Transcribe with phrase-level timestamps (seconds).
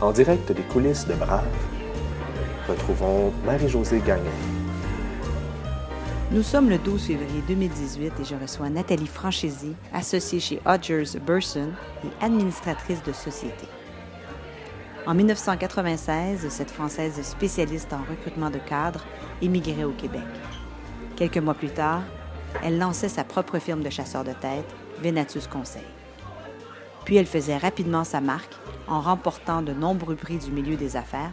[0.00, 1.44] En direct des coulisses de Brave,
[2.68, 4.30] retrouvons Marie-Josée Gagnon.
[6.30, 11.70] Nous sommes le 12 février 2018 et je reçois Nathalie Franchesi, associée chez Hodgers Burson
[12.04, 13.66] et administratrice de société.
[15.04, 19.04] En 1996, cette Française spécialiste en recrutement de cadres
[19.42, 20.22] émigrait au Québec.
[21.16, 22.02] Quelques mois plus tard,
[22.62, 24.72] elle lançait sa propre firme de chasseurs de tête,
[25.02, 25.97] Venatus Conseil.
[27.08, 28.52] Puis elle faisait rapidement sa marque
[28.86, 31.32] en remportant de nombreux prix du milieu des affaires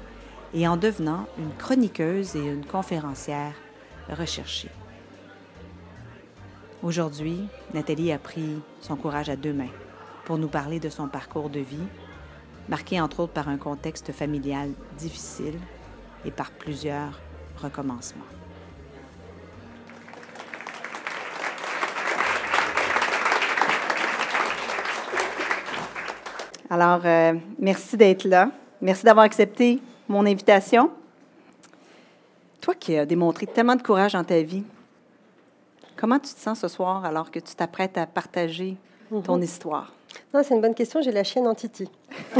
[0.53, 3.51] et en devenant une chroniqueuse et une conférencière
[4.09, 4.69] recherchée.
[6.81, 9.73] Aujourd'hui, Nathalie a pris son courage à deux mains
[10.23, 11.87] pour nous parler de son parcours de vie,
[12.69, 15.59] marqué entre autres par un contexte familial difficile
[16.23, 17.19] et par plusieurs
[17.61, 18.34] recommencements.
[26.69, 28.49] Alors, euh, merci d'être là.
[28.81, 30.89] Merci d'avoir accepté mon invitation.
[32.59, 34.63] Toi qui as démontré tellement de courage dans ta vie,
[35.95, 38.77] comment tu te sens ce soir alors que tu t'apprêtes à partager
[39.23, 39.93] ton histoire?
[40.31, 41.01] C'est une bonne question.
[41.01, 41.87] J'ai la chienne en Titi.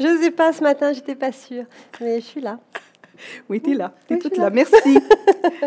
[0.00, 1.66] je ne sais pas ce matin, j'étais pas sûre.
[2.00, 2.58] Mais je suis là.
[3.48, 3.92] Oui, tu es là.
[4.08, 4.50] Tu es toute là.
[4.50, 4.98] Merci.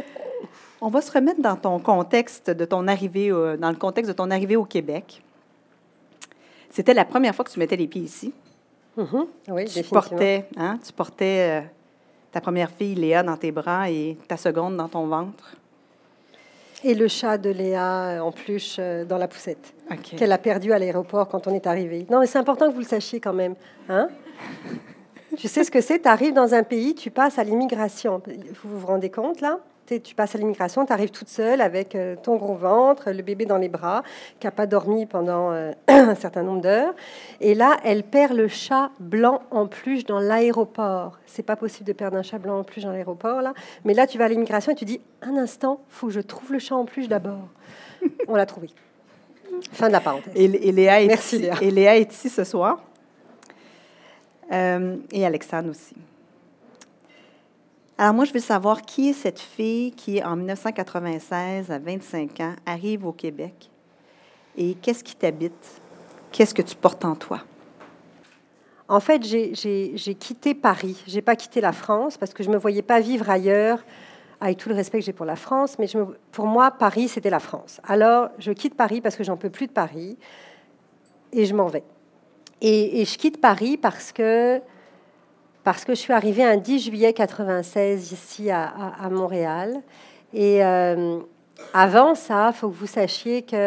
[0.81, 4.29] On va se remettre dans ton contexte de ton arrivée, dans le contexte de ton
[4.29, 5.23] arrivée au Québec.
[6.69, 8.33] C'était la première fois que tu mettais les pieds ici.
[8.97, 9.25] Mm-hmm.
[9.49, 11.67] Oui, tu portais, hein, tu portais euh,
[12.31, 15.55] ta première fille, Léa, dans tes bras et ta seconde dans ton ventre.
[16.83, 19.73] Et le chat de Léa en plus euh, dans la poussette,
[20.17, 22.05] qu'elle a perdu à l'aéroport quand on est arrivé.
[22.09, 23.55] Non, mais c'est important que vous le sachiez quand même.
[23.89, 24.09] Hein
[25.37, 26.01] tu sais ce que c'est?
[26.01, 28.21] Tu arrives dans un pays, tu passes à l'immigration.
[28.63, 29.59] Vous vous rendez compte là?
[29.95, 33.45] Tu passes à l'immigration, tu arrives toute seule avec euh, ton gros ventre, le bébé
[33.45, 34.03] dans les bras,
[34.39, 36.93] qui n'a pas dormi pendant euh, un certain nombre d'heures.
[37.39, 41.17] Et là, elle perd le chat blanc en plus dans l'aéroport.
[41.25, 43.53] C'est pas possible de perdre un chat blanc en plus dans l'aéroport, là.
[43.85, 46.51] Mais là, tu vas à l'immigration et tu dis un instant, faut que je trouve
[46.51, 47.47] le chat en plus d'abord.
[48.27, 48.69] On l'a trouvé.
[49.71, 50.33] Fin de la parenthèse.
[50.35, 52.81] Et, Léa, est Merci, ici, Et Léa est ici ce soir.
[54.51, 55.95] Euh, et Alexandre aussi.
[57.97, 62.55] Alors moi, je veux savoir qui est cette fille qui, en 1996, à 25 ans,
[62.65, 63.71] arrive au Québec
[64.55, 65.81] et qu'est-ce qui t'habite?
[66.31, 67.41] Qu'est-ce que tu portes en toi?
[68.87, 71.01] En fait, j'ai quitté Paris.
[71.07, 73.83] Je n'ai pas quitté la France parce que je ne me voyais pas vivre ailleurs,
[74.39, 75.77] avec tout le respect que j'ai pour la France.
[75.79, 75.87] Mais
[76.31, 77.81] pour moi, Paris, c'était la France.
[77.83, 80.17] Alors, je quitte Paris parce que j'en peux plus de Paris
[81.33, 81.83] et je m'en vais.
[82.61, 84.61] Et, je quitte Paris parce que
[85.67, 89.81] parce que je suis arrivée un 10 juillet 96 ici à, Montréal.
[90.33, 91.19] Et euh,
[91.73, 93.57] avant ça, il faut que vous sachiez qu'il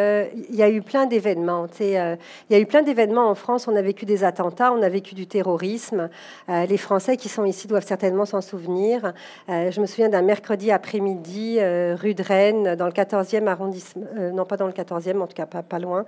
[0.50, 1.66] y a eu plein d'événements.
[1.80, 2.16] Euh,
[2.48, 3.68] il y a eu plein d'événements en France.
[3.68, 6.08] On a vécu des attentats, on a vécu du terrorisme.
[6.48, 9.12] Euh, les Français qui sont ici doivent certainement s'en souvenir.
[9.48, 14.56] je me souviens d'un mercredi après-midi, rue de Rennes, dans le 14e arrondissement, non pas
[14.56, 16.04] dans le 14e, en tout cas pas, pas loin,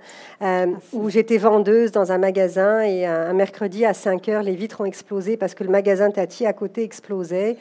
[0.93, 4.85] où j'étais vendeuse dans un magasin et un, mercredi à 5 heures, les vitres ont
[4.85, 7.57] explosé parce que le magasin Tati à côté explosait.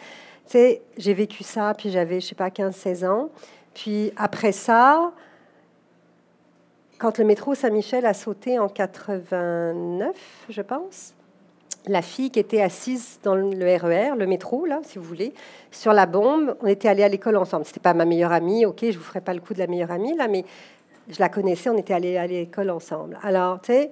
[0.53, 3.31] J'ai vécu ça, puis j'avais, je sais pas, 15-16 ans.
[3.75, 5.13] Puis après ça,
[6.99, 10.15] quand le métro Saint-Michel a sauté en 89,
[10.49, 11.15] je pense,
[11.87, 15.35] la fille qui était assise dans le RER, le métro, là, si vous voulez,
[15.71, 17.65] sur la bombe, on était allés à l'école ensemble.
[17.65, 19.91] C'était pas ma meilleure amie, ok, je vous ferai pas le coup de la meilleure
[19.91, 20.45] amie, là, mais
[21.09, 23.19] je la connaissais, on était allés à l'école ensemble.
[23.23, 23.91] Alors, tu sais,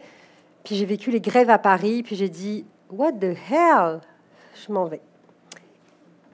[0.62, 4.00] puis j'ai vécu les grèves à Paris, puis j'ai dit, what the hell,
[4.54, 5.00] je m'en vais.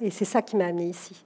[0.00, 1.24] Et c'est ça qui m'a amené ici.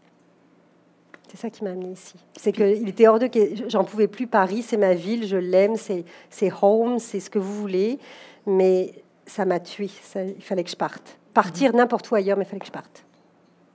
[1.30, 2.14] C'est ça qui m'a amené ici.
[2.36, 3.30] C'est qu'il était hors de...
[3.68, 4.26] J'en pouvais plus.
[4.26, 8.00] Paris, c'est ma ville, je l'aime, c'est home, c'est ce que vous voulez.
[8.46, 8.92] Mais
[9.26, 9.88] ça m'a tué.
[10.16, 11.18] il fallait que je parte.
[11.32, 13.04] Partir n'importe où ailleurs, mais il fallait que je parte.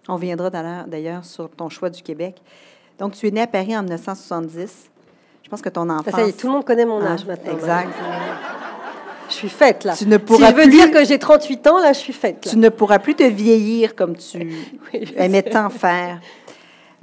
[0.10, 2.42] On viendra d'ailleurs sur ton choix du Québec.
[3.00, 4.90] Donc, tu es né à Paris en 1970.
[5.44, 6.14] Je pense que ton enfance...
[6.14, 7.54] Ça y est, tout le monde connaît mon âge ah, maintenant.
[7.54, 7.90] Exact.
[9.30, 9.96] Je suis faite, là.
[9.96, 12.48] Tu ne pourras si je veux dire que j'ai 38 ans, là, je suis faite.
[12.50, 14.54] Tu ne pourras plus te vieillir comme tu
[15.16, 16.20] aimais tant faire.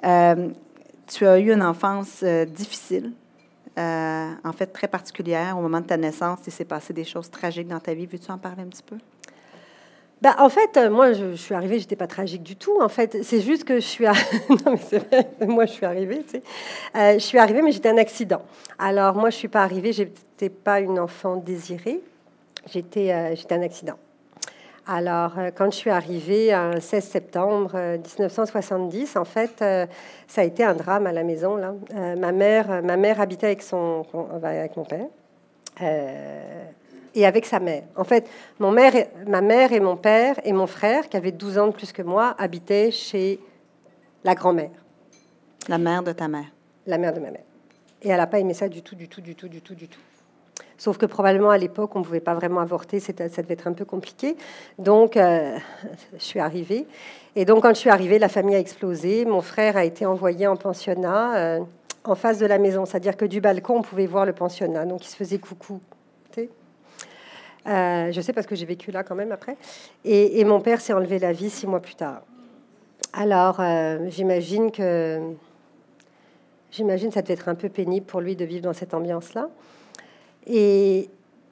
[0.04, 0.48] Euh,
[1.06, 3.12] tu as eu une enfance euh, difficile,
[3.78, 5.58] euh, en fait très particulière.
[5.58, 8.06] Au moment de ta naissance, il s'est passé des choses tragiques dans ta vie.
[8.06, 8.96] Veux-tu en parler un petit peu?
[10.20, 12.80] Ben, en fait, moi, je, suis arrivée, j'étais pas tragique du tout.
[12.80, 14.04] En fait, c'est juste que je suis.
[14.48, 16.24] non, mais c'est vrai, moi, je suis arrivée.
[16.94, 18.42] Je suis arrivée, mais j'étais un accident.
[18.78, 22.00] Alors, moi, je suis pas arrivée, j'étais pas une enfant désirée.
[22.72, 23.96] J'étais, j'étais un accident.
[24.86, 29.86] Alors, euh, quand je suis arrivée le 16 septembre 1970, euh, en fait, euh,
[30.26, 31.56] ça a été un drame à la maison.
[31.56, 31.74] Là.
[32.16, 34.04] ma, mère, ma mère habitait avec, son,
[34.42, 35.06] avec mon père.
[37.14, 37.84] et avec sa mère.
[37.96, 38.92] En fait, mon mère,
[39.26, 42.02] ma mère et mon père et mon frère, qui avait 12 ans de plus que
[42.02, 43.38] moi, habitaient chez
[44.24, 44.70] la grand-mère.
[45.68, 46.50] La mère de ta mère.
[46.86, 47.44] La mère de ma mère.
[48.02, 49.86] Et elle n'a pas aimé ça du tout, du tout, du tout, du tout, du
[49.86, 50.00] tout.
[50.82, 53.72] Sauf que probablement à l'époque, on ne pouvait pas vraiment avorter, ça devait être un
[53.72, 54.36] peu compliqué.
[54.80, 55.56] Donc, euh,
[56.14, 56.88] je suis arrivée.
[57.36, 59.24] Et donc, quand je suis arrivée, la famille a explosé.
[59.24, 61.60] Mon frère a été envoyé en pensionnat euh,
[62.02, 62.84] en face de la maison.
[62.84, 64.84] C'est-à-dire que du balcon, on pouvait voir le pensionnat.
[64.84, 65.80] Donc, il se faisait coucou.
[67.68, 69.56] Euh, je sais parce que j'ai vécu là quand même après.
[70.04, 72.22] Et, mon père s'est enlevé la vie six mois plus tard.
[73.12, 73.60] Alors,
[74.08, 75.20] j'imagine que
[76.72, 79.48] j'imagine ça devait être un peu pénible pour lui de vivre dans cette ambiance-là.
[80.46, 81.08] Et,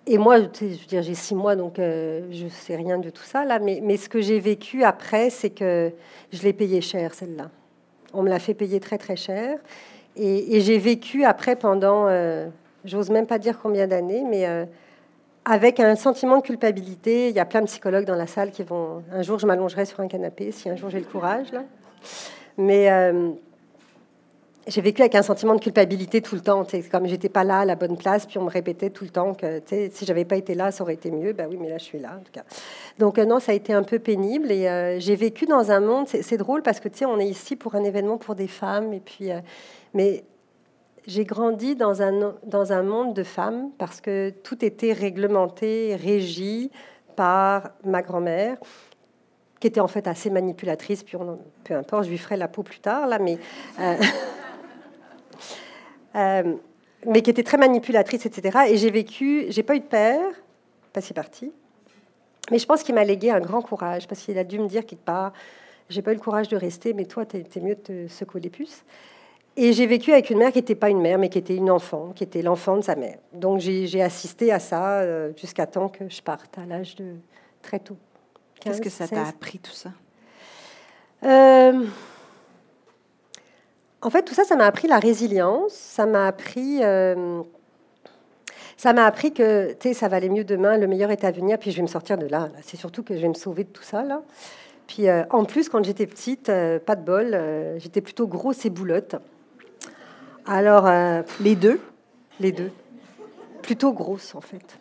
[0.09, 3.45] moi, je veux dire, j'ai six mois, donc euh, je sais rien de tout ça
[3.45, 3.59] là.
[3.59, 5.93] Mais, ce que j'ai vécu après, c'est que
[6.33, 7.51] je l'ai payé cher celle-là.
[8.13, 9.59] On me l'a fait payer très très cher.
[10.17, 12.49] Et, j'ai vécu après pendant, euh,
[12.85, 14.65] j'ose même pas dire combien d'années, mais euh,
[15.45, 17.29] avec un sentiment de culpabilité.
[17.29, 19.03] Il y a plein de psychologues dans la salle qui vont.
[19.13, 21.63] Un jour, je m'allongerai sur un canapé si un jour j'ai le courage là.
[22.59, 22.89] Mais
[24.67, 26.67] j'ai vécu avec un sentiment de culpabilité tout le temps.
[26.91, 29.35] Comme j'étais pas là à la bonne place, puis on me répétait tout le temps
[29.35, 31.33] que si j'avais pas été là, ça aurait été mieux.
[31.33, 32.21] Ben oui, mais là, je suis là.
[32.99, 35.81] Donc euh, non, ça a été un peu pénible et euh, j'ai vécu dans un
[35.81, 36.07] monde.
[36.09, 38.93] C'est drôle parce que tu sais, on est ici pour un événement pour des femmes
[38.93, 39.41] et puis, euh,
[39.95, 40.25] mais
[41.07, 46.71] j'ai grandi dans un dans un monde de femmes parce que tout était réglementé, régi
[47.17, 48.59] par ma grand-mère
[49.59, 51.19] qui était en fait assez manipulatrice, puis
[51.65, 53.39] peu importe, je lui ferai la peau plus tard, là, mais
[56.17, 56.55] Euh,
[57.07, 58.59] mais qui était très manipulatrice, etc.
[58.69, 60.21] Et j'ai vécu, j'ai pas eu de père,
[60.93, 61.53] pas si parti,
[62.51, 64.85] mais je pense qu'il m'a légué un grand courage, parce qu'il a dû me dire
[64.85, 65.33] quelque part,
[65.89, 68.51] j'ai pas eu le courage de rester, mais toi, t'es mieux de te secouer les
[68.51, 68.85] puces.
[69.57, 71.71] Et j'ai vécu avec une mère qui n'était pas une mère, mais qui était une
[71.71, 73.19] enfant, qui était l'enfant de sa mère.
[73.33, 77.15] Donc j'ai assisté à ça euh, jusqu'à temps que je parte, à l'âge de
[77.61, 77.97] très tôt.
[78.61, 79.91] Qu'est-ce que ça t'a appris tout ça?
[81.25, 81.85] Euh,
[84.03, 85.73] en fait, tout ça, ça m'a appris la résilience.
[85.73, 87.43] Ça m'a appris, euh,
[88.77, 90.79] ça m'a appris que, tu sais, ça va aller mieux demain.
[90.79, 91.59] Le meilleur est à venir.
[91.59, 92.49] Puis je vais me sortir de là.
[92.63, 94.23] C'est surtout que je vais me sauver de tout ça là.
[94.87, 97.39] Puis euh, en plus, quand j'étais petite, euh, pas de bol,
[97.79, 99.17] j'étais plutôt grosse et boulotte.
[100.47, 100.89] Alors
[101.41, 101.81] les deux,
[102.41, 102.73] les deux,
[103.63, 104.79] plutôt grosse en fait.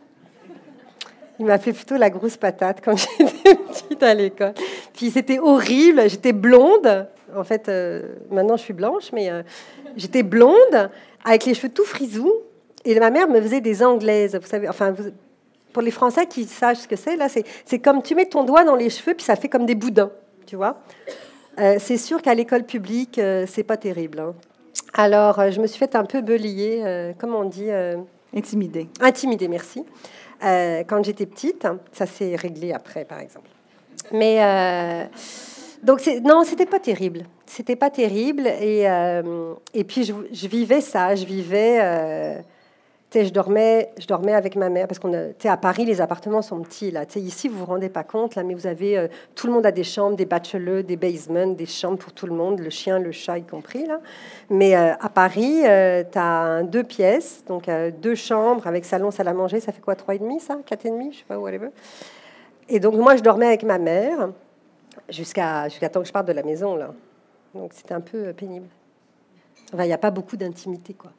[1.38, 4.54] Il m'appelait plutôt la grosse patate quand j'étais petite à l'école.
[4.94, 6.10] Puis c'était horrible.
[6.10, 7.08] J'étais blonde.
[7.36, 9.44] En fait, euh, maintenant je suis blanche, mais euh,
[9.96, 10.90] j'étais blonde
[11.24, 12.34] avec les cheveux tout frisous.
[12.86, 14.38] Et ma mère me faisait des anglaises.
[14.42, 14.96] Vous savez, enfin,
[15.74, 18.64] pour les Français qui sachent ce que c'est, là, c'est comme tu mets ton doigt
[18.64, 20.12] dans les cheveux, puis ça fait comme des boudins.
[20.46, 20.78] Tu vois
[21.60, 24.20] euh, C'est sûr qu'à l'école publique, c'est pas terrible.
[24.20, 24.34] Hein.
[24.94, 27.70] Alors, je me suis fait un peu belier, comment on dit
[28.36, 28.88] Intimidée.
[29.02, 29.84] Intimidée, merci.
[30.44, 31.68] Euh, quand j'étais petite.
[31.92, 33.50] Ça s'est réglé après, par exemple.
[34.12, 35.06] Mais euh,
[35.84, 37.24] donc non, c'était pas terrible.
[37.46, 38.48] C'était pas terrible.
[38.48, 41.16] Et, euh, et puis je, vivais ça.
[41.16, 42.44] Je vivais
[43.14, 46.92] je dormais, je dormais avec ma mère parce qu'on à Paris, les appartements sont petits.
[46.92, 47.06] Là.
[47.16, 49.72] ici, vous vous rendez pas compte, là, mais vous avez euh, tout le monde a
[49.72, 53.12] des chambres, des bachelors, des basements, des chambres pour tout le monde, le chien, le
[53.12, 53.86] chat y compris.
[53.86, 54.00] Là.
[54.50, 57.70] Mais euh, à Paris, euh, tu as deux pièces, donc
[58.02, 59.60] deux chambres avec salon, salle à manger.
[59.60, 61.70] Ça fait quoi, trois et demi, ça, quatre et demi, je sais pas, whatever.
[62.68, 64.30] Et donc moi, je dormais avec ma mère
[65.08, 66.94] jusqu'à jusqu'à temps que je parte de la maison là.
[67.54, 68.68] Donc c'était un peu pénible.
[69.74, 71.12] Enfin, il n'y a pas beaucoup d'intimité, quoi.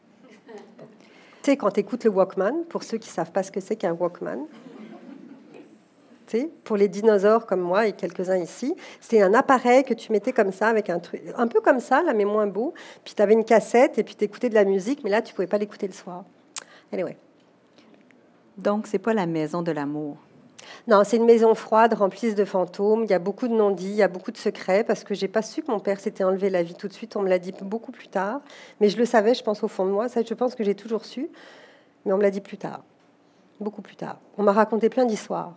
[1.42, 3.76] Tu sais, quand tu écoutes le Walkman, pour ceux qui savent pas ce que c'est
[3.76, 4.46] qu'un Walkman,
[6.64, 10.52] pour les dinosaures comme moi et quelques-uns ici, c'était un appareil que tu mettais comme
[10.52, 12.74] ça, avec un truc, un peu comme ça, là, mais moins beau.
[13.04, 15.34] Puis tu avais une cassette et puis tu écoutais de la musique, mais là, tu
[15.34, 16.24] pouvais pas l'écouter le soir.
[16.92, 17.16] Anyway.
[18.56, 20.16] Donc, c'est pas la maison de l'amour.
[20.86, 23.04] Non, c'est une maison froide, remplie de fantômes.
[23.04, 25.28] Il y a beaucoup de non-dits, il y a beaucoup de secrets, parce que j'ai
[25.28, 27.16] pas su que mon père s'était enlevé la vie tout de suite.
[27.16, 28.40] On me l'a dit beaucoup plus tard.
[28.80, 30.08] Mais je le savais, je pense, au fond de moi.
[30.08, 31.28] Ça, je pense que j'ai toujours su.
[32.04, 32.82] Mais on me l'a dit plus tard.
[33.60, 34.18] Beaucoup plus tard.
[34.38, 35.54] On m'a raconté plein d'histoires.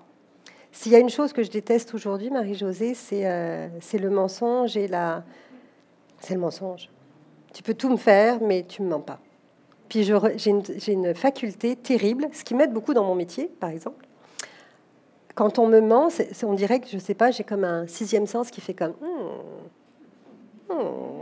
[0.71, 5.23] S'il y a une chose que je déteste aujourd'hui, Marie-Josée, c'est euh, le mensonge la...
[6.19, 6.89] C'est le mensonge.
[7.53, 9.19] Tu peux tout me faire, mais tu me mens pas.
[9.87, 14.05] Puis j'ai une, une faculté terrible, ce qui m'aide beaucoup dans mon métier, par exemple
[15.35, 16.09] quand on me ment,
[16.43, 18.93] on dirait que, je sais pas, j'ai comme un sixième sens qui fait comme...
[19.01, 21.21] Hmm, hmm.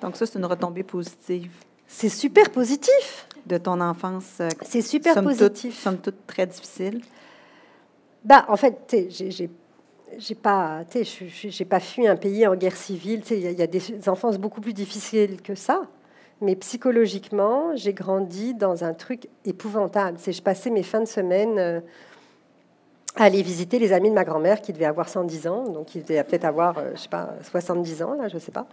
[0.00, 1.52] Donc ça, c'est une retombée positive.
[1.86, 3.28] C'est super positif.
[3.46, 4.38] De ton enfance.
[4.40, 5.74] Euh, c'est super positif.
[5.74, 7.00] Toute, somme toute très difficile.
[8.24, 9.50] Bah, en fait, j'ai
[10.18, 13.22] j'ai pas, j'ai pas fui un pays en guerre civile.
[13.30, 15.82] Il y, a des enfances beaucoup plus difficiles que ça.
[16.40, 20.18] mais psychologiquement, j'ai grandi dans un truc épouvantable.
[20.20, 21.80] C'est je passais mes fins de semaine euh,
[23.16, 26.22] aller visiter les amis de ma grand-mère qui devait avoir 110 ans, donc il devait
[26.22, 28.66] peut-être avoir, euh, je sais pas, 70 ans là, je sais pas.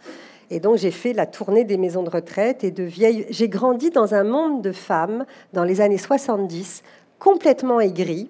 [0.49, 3.25] Et donc j'ai fait la tournée des maisons de retraite et de vieilles.
[3.29, 6.83] J'ai grandi dans un monde de femmes dans les années 70,
[7.19, 8.29] complètement aigries.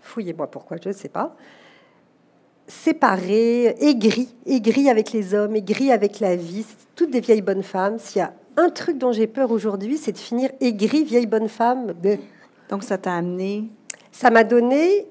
[0.00, 1.34] Fouillez-moi pourquoi, je ne sais pas
[2.66, 6.64] séparées, aigries, aigries avec les hommes, aigries avec la vie.
[6.94, 7.98] toutes des vieilles bonnes femmes.
[7.98, 11.48] S'il y a un truc dont j'ai peur aujourd'hui, c'est de finir aigrie, vieille bonne
[11.48, 11.92] femme.
[12.70, 13.68] Donc ça t'a amené
[14.10, 15.06] Ça m'a donné.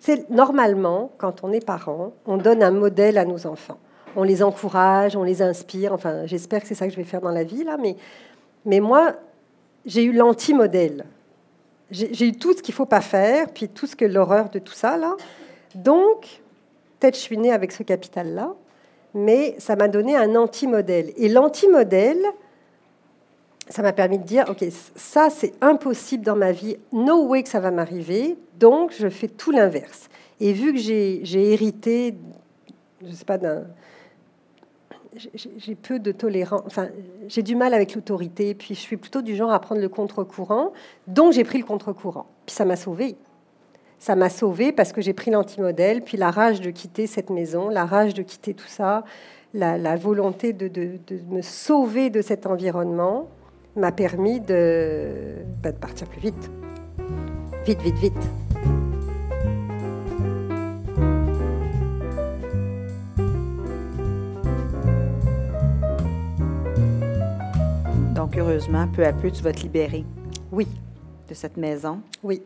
[0.00, 3.78] C'est normalement, quand on est parent, on donne un modèle à nos enfants.
[4.16, 5.92] On les encourage, on les inspire.
[5.92, 7.76] Enfin, j'espère que c'est ça que je vais faire dans la vie là.
[7.78, 7.96] Mais,
[8.64, 9.12] mais moi,
[9.84, 11.04] j'ai eu l'anti-modèle.
[11.90, 14.72] J'ai eu tout ce qu'il faut pas faire, puis tout ce que l'horreur de tout
[14.72, 15.16] ça là.
[15.74, 16.40] Donc,
[16.98, 18.54] peut-être je suis née avec ce capital là,
[19.12, 21.12] mais ça m'a donné un anti-modèle.
[21.16, 22.22] Et l'anti-modèle,
[23.70, 24.64] ça m'a permis de dire, OK,
[24.96, 29.28] ça, c'est impossible dans ma vie, no way que ça va m'arriver, donc je fais
[29.28, 30.08] tout l'inverse.
[30.40, 32.14] Et vu que j'ai hérité,
[33.06, 33.64] je sais pas, d'un...
[35.34, 36.88] J'ai peu de tolérance, enfin,
[37.26, 40.72] j'ai du mal avec l'autorité, puis je suis plutôt du genre à prendre le contre-courant,
[41.08, 42.26] donc j'ai pris le contre-courant.
[42.46, 43.16] Puis ça m'a sauvé.
[43.98, 47.68] Ça m'a sauvé parce que j'ai pris l'antimodèle, puis la rage de quitter cette maison,
[47.68, 49.04] la rage de quitter tout ça,
[49.52, 53.28] la, volonté de, de me sauver de cet environnement,
[53.76, 56.50] m'a permis de, bah, de partir plus vite.
[57.64, 58.14] Vite, vite, vite.
[68.14, 70.04] Donc, heureusement, peu à peu, tu vas te libérer.
[70.52, 70.66] Oui.
[71.28, 72.00] De cette maison.
[72.22, 72.42] Oui.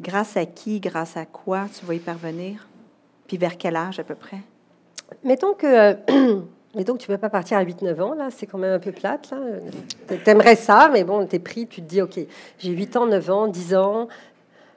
[0.00, 2.68] Grâce à qui, grâce à quoi tu vas y parvenir?
[3.26, 4.40] Puis vers quel âge à peu près?
[5.22, 5.96] Mettons que
[6.76, 8.78] Et donc, tu ne peux pas partir à 8-9 ans, là, c'est quand même un
[8.78, 9.32] peu plate.
[10.08, 12.18] Tu aimerais ça, mais bon, tu es pris, tu te dis, OK,
[12.58, 14.08] j'ai 8 ans, 9 ans, 10 ans,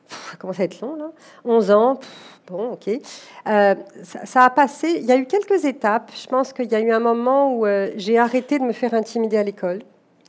[0.07, 1.11] ça commence à être long, là.
[1.43, 1.99] 11 ans,
[2.47, 2.87] bon, OK.
[2.87, 6.11] Euh, ça, a passé, il y a eu quelques étapes.
[6.15, 8.93] Je pense qu'il y a eu un moment où euh, j'ai arrêté de me faire
[8.93, 9.79] intimider à l'école.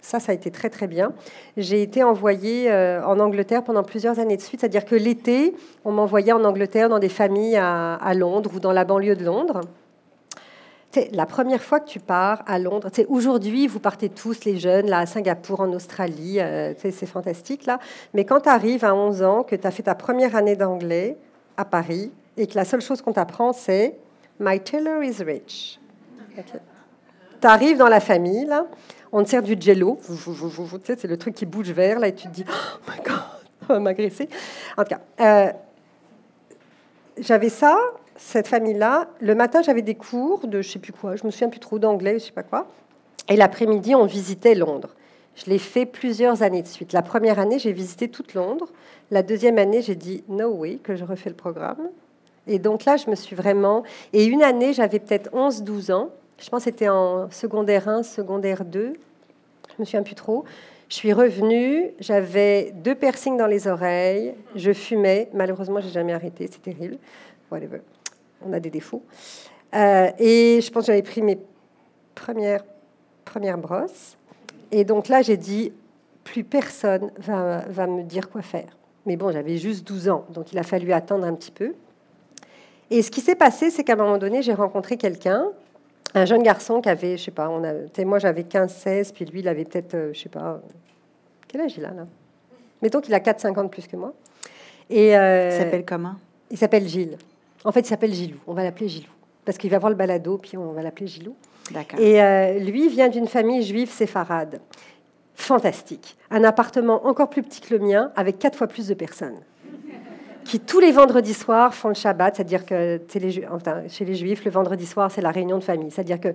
[0.00, 1.12] Ça, ça a été très, très bien.
[1.58, 5.92] J'ai été envoyée euh, en Angleterre pendant plusieurs années de suite, c'est-à-dire que l'été, on
[5.92, 9.60] m'envoyait en Angleterre dans des familles à Londres ou dans la banlieue de Londres
[11.12, 15.00] la première fois que tu pars à Londres, aujourd'hui, vous partez tous, les jeunes, là,
[15.00, 17.78] à Singapour, en Australie, euh, c'est fantastique, là.
[18.14, 21.16] Mais quand tu arrives à 11 ans, que tu as fait ta première année d'anglais
[21.56, 23.96] à Paris, et que la seule chose qu'on t'apprend, c'est
[24.40, 25.80] My tailor is rich.
[27.40, 28.66] Tu arrives dans la famille, là,
[29.12, 32.32] on te sert du jello, c'est le truc qui bouge vert, là, et tu te
[32.32, 33.22] dis, oh my God,
[33.68, 34.28] on va m'agresser.
[34.76, 35.52] En tout cas, euh,
[37.18, 37.76] j'avais ça,
[38.18, 41.48] cette famille-là, le matin, j'avais des cours de je sais plus quoi, je me souviens
[41.48, 42.66] plus trop d'anglais, je sais pas quoi.
[43.28, 44.94] Et l'après-midi, on visitait Londres.
[45.36, 46.92] Je l'ai fait plusieurs années de suite.
[46.92, 48.68] La première année, j'ai visité toute Londres.
[49.12, 51.90] La deuxième année, j'ai dit no way que je refais le programme.
[52.48, 53.84] Et donc là, je me suis vraiment.
[54.12, 56.10] Et une année, j'avais peut-être 11-12 ans.
[56.38, 58.94] Je pense que c'était en secondaire 1, secondaire 2.
[58.94, 60.44] Je me souviens plus trop.
[60.88, 65.28] Je suis revenue, j'avais deux piercings dans les oreilles, je fumais.
[65.34, 66.96] Malheureusement, j'ai jamais arrêté, c'est terrible.
[67.50, 67.80] Whatever
[68.46, 69.02] on a des défauts.
[69.74, 71.38] Euh, et je pense que j'avais pris mes
[72.14, 72.64] premières,
[73.24, 74.16] premières brosses.
[74.70, 75.72] Et donc là, j'ai dit,
[76.24, 78.76] plus personne va, va me dire quoi faire.
[79.06, 81.74] Mais bon, j'avais juste 12 ans, donc il a fallu attendre un petit peu.
[82.90, 85.46] Et ce qui s'est passé, c'est qu'à un moment donné, j'ai rencontré quelqu'un,
[86.14, 89.40] un jeune garçon qui avait, je sais pas, on a, moi j'avais 15-16, puis lui,
[89.40, 90.60] il avait peut-être, euh, je sais pas,
[91.46, 92.06] quel âge il a là?
[92.82, 94.14] Mettons qu'il a 4-5 ans de plus que moi.
[94.88, 96.14] Et, euh, il s'appelle comment?
[96.50, 97.18] Il s'appelle Gilles.
[97.64, 98.38] En fait, il s'appelle Gilou.
[98.46, 99.10] On va l'appeler Gilou.
[99.44, 101.34] Parce qu'il va voir le balado, puis on va l'appeler Gilou.
[101.98, 104.60] Et euh, lui vient d'une famille juive séfarade.
[105.34, 106.16] Fantastique.
[106.30, 109.38] Un appartement encore plus petit que le mien, avec quatre fois plus de personnes.
[110.44, 114.50] Qui tous les vendredis soirs font le Shabbat, c'est-à-dire que les, chez les Juifs, le
[114.50, 115.90] vendredi soir, c'est la réunion de famille.
[115.90, 116.28] C'est-à-dire que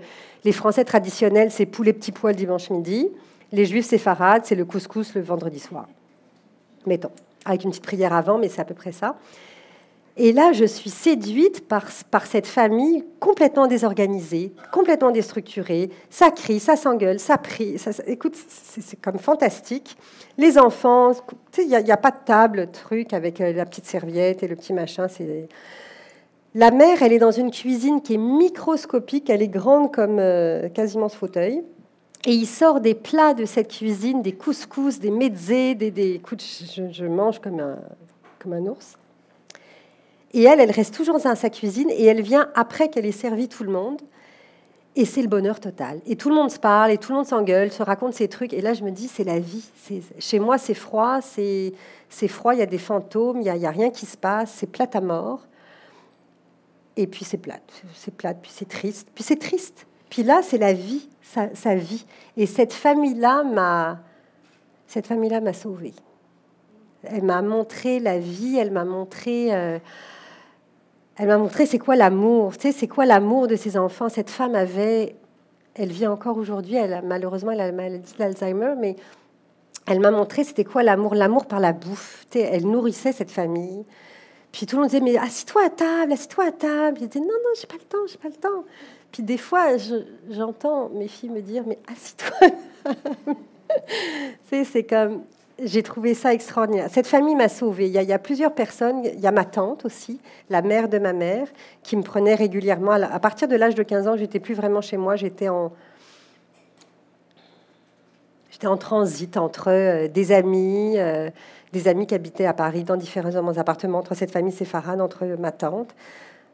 [0.43, 3.09] les Français traditionnels, c'est poulet petit pois le dimanche midi.
[3.51, 5.87] Les Juifs séfarades, c'est le couscous le vendredi soir.
[6.85, 7.11] Mettons,
[7.45, 9.15] avec une petite prière avant, mais c'est à peu près ça.
[10.15, 15.89] Et là, je suis séduite par, par cette famille complètement désorganisée, complètement déstructurée.
[16.11, 17.77] Ça crie, ça s'engueule, ça prie.
[18.05, 19.97] Écoute, c'est comme fantastique.
[20.37, 21.13] Les enfants,
[21.57, 24.73] il n'y a, pas de table, truc, avec euh, la petite serviette et le petit
[24.73, 25.07] machin.
[26.53, 30.69] La mère, elle est dans une cuisine qui est microscopique, elle est grande comme euh,
[30.69, 31.63] quasiment ce fauteuil.
[32.25, 35.89] Et il sort des plats de cette cuisine, des couscous, des mezzés, des...
[35.89, 36.13] des...
[36.13, 37.79] Écoute, je, je mange comme un,
[38.39, 38.95] comme un ours.
[40.33, 43.47] Et elle, elle reste toujours dans sa cuisine et elle vient après qu'elle ait servi
[43.47, 44.01] tout le monde.
[44.95, 46.01] Et c'est le bonheur total.
[46.05, 48.53] Et tout le monde se parle, et tout le monde s'engueule, se raconte ses trucs.
[48.53, 49.65] Et là, je me dis, c'est la vie.
[50.19, 51.73] Chez moi, c'est froid, c'est
[52.27, 54.95] froid, il y a des fantômes, il n'y a, rien qui se passe, c'est plate
[54.95, 55.47] à mort.
[56.95, 59.87] Et puis c'est plate, c'est plate, puis c'est triste, puis c'est triste.
[60.11, 62.05] Puis là, c'est la vie, sa, vie.
[62.37, 63.99] Et cette famille-là m'a,
[64.85, 65.95] cette famille-là m'a sauvée.
[67.03, 69.79] Elle m'a montré la vie, elle m'a montré, euh,
[71.17, 74.09] elle m'a montré c'est quoi l'amour, tu sais, c'est quoi l'amour de ses enfants.
[74.09, 75.15] Cette femme avait,
[75.75, 78.95] elle vit encore aujourd'hui, elle a, malheureusement elle a la maladie d'Alzheimer, mais
[79.85, 82.25] elle m'a montré c'était quoi l'amour, l'amour par la bouffe.
[82.31, 83.85] Tu sais, elle nourrissait cette famille.
[84.51, 86.97] Puis tout le monde disait mais assis-toi à table, assis-toi à table.
[87.01, 88.63] Je disais non non j'ai pas le temps, j'ai pas le temps.
[89.13, 89.77] Puis des fois,
[90.31, 92.47] j'entends mes filles me dire, mais assis-toi.
[94.65, 95.21] c'est comme,
[95.63, 96.87] j'ai trouvé ça extraordinaire.
[96.89, 97.87] Cette famille m'a sauvée.
[97.87, 99.03] Il y, a, plusieurs personnes.
[99.05, 100.19] Il y a ma tante aussi,
[100.49, 101.47] la mère de ma mère,
[101.83, 102.91] qui me prenait régulièrement.
[102.91, 105.15] À partir de l'âge de 15 ans, j'étais plus vraiment chez moi.
[105.15, 105.71] J'étais en,
[108.49, 111.29] j'étais en transit entre euh, des amis, euh,
[111.71, 115.51] des amis qui habitaient à Paris dans différents appartements, entre cette famille séfarade, entre ma
[115.51, 115.93] tante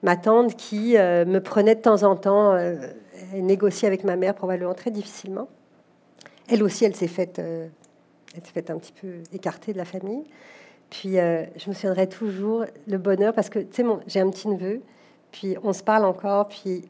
[0.04, 2.76] ma tante qui euh, me prenait de temps en temps, euh,
[3.34, 5.48] négocier avec ma mère probablement très difficilement.
[6.48, 7.40] Elle aussi, elle s'est faite,
[8.36, 10.24] elle s'est faite un petit peu écartée de la famille.
[10.90, 14.82] Puis je me souviendrai toujours le bonheur parce que tu sais, j'ai un petit neveu,
[15.32, 16.84] puis on se parle encore, puis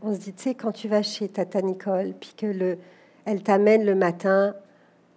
[0.00, 2.78] on se dit, tu sais, quand tu vas chez Tata Nicole, puis que le,
[3.24, 4.54] elle t'amène le matin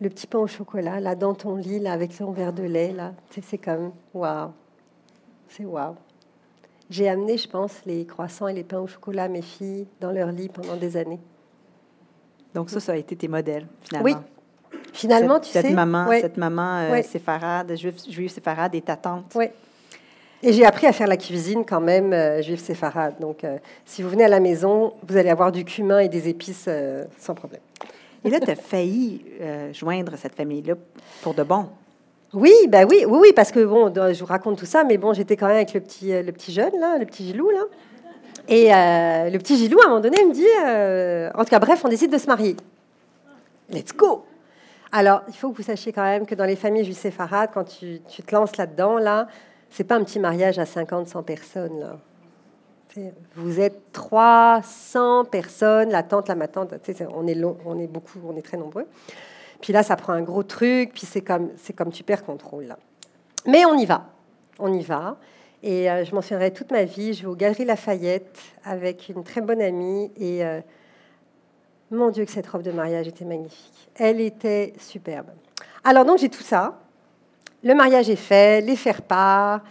[0.02, 2.92] le petit pain au chocolat là dans ton lit là avec son verre de lait
[2.92, 4.52] là, c'est comme waouh,
[5.48, 5.96] c'est waouh.
[6.90, 10.12] J'ai amené, je pense, les croissants et les pains au chocolat à mes filles dans
[10.12, 11.20] leur lit pendant des années.
[12.54, 14.06] Donc ça, ça a été tes modèles, finalement.
[14.06, 14.16] Oui.
[14.94, 19.34] Finalement, tu cette Maman, Cette maman euh, séfarade, juive, juive séfarade et ta tante.
[19.36, 19.46] Oui.
[20.44, 23.16] Et j'ai appris à faire la cuisine quand même euh, juive séfarade.
[23.20, 26.30] Donc, euh, si vous venez à la maison, vous allez avoir du cumin et des
[26.30, 27.62] épices euh, sans problème.
[28.24, 29.24] Et là, tu as failli
[29.72, 30.74] joindre cette famille-là
[31.22, 31.68] pour de bon.
[32.36, 35.14] Oui, bah oui, oui, oui, parce que bon, je vous raconte tout ça, mais bon,
[35.14, 37.64] j'étais quand même avec le petit, euh, le petit jeune là, le petit Gilou là.
[38.50, 41.60] Et euh, le petit Gilou, à un moment donné, me dit, euh, en tout cas,
[41.60, 42.58] bref, on décide de se marier.
[43.70, 44.26] Let's go.
[44.98, 47.66] Alors, il faut que vous sachiez quand même que dans les familles juives séfarades, quand
[47.66, 49.28] tu, tu, te lances là-dedans, là,
[49.70, 52.00] c'est pas un petit mariage à 50, 100 personnes là.
[53.36, 56.74] Vous êtes 300 personnes, la tante, la matante,
[57.14, 58.88] on est, long, on est beaucoup, on est très nombreux.
[59.62, 62.74] Puis là, ça prend un gros truc, puis c'est comme, comme tu perds contrôle.
[63.46, 64.06] Mais on y va,
[64.60, 65.18] on y va.
[65.62, 67.14] Et euh, je m'en souviendrai toute ma vie.
[67.14, 70.10] Je vais aux Galeries Lafayette avec une très bonne amie.
[70.16, 70.62] Et euh,
[71.92, 73.90] mon Dieu, que cette robe de mariage était magnifique.
[73.96, 75.28] Elle était superbe.
[75.84, 76.80] Alors donc, j'ai tout ça.
[77.64, 79.62] Le mariage est fait, les faire-part.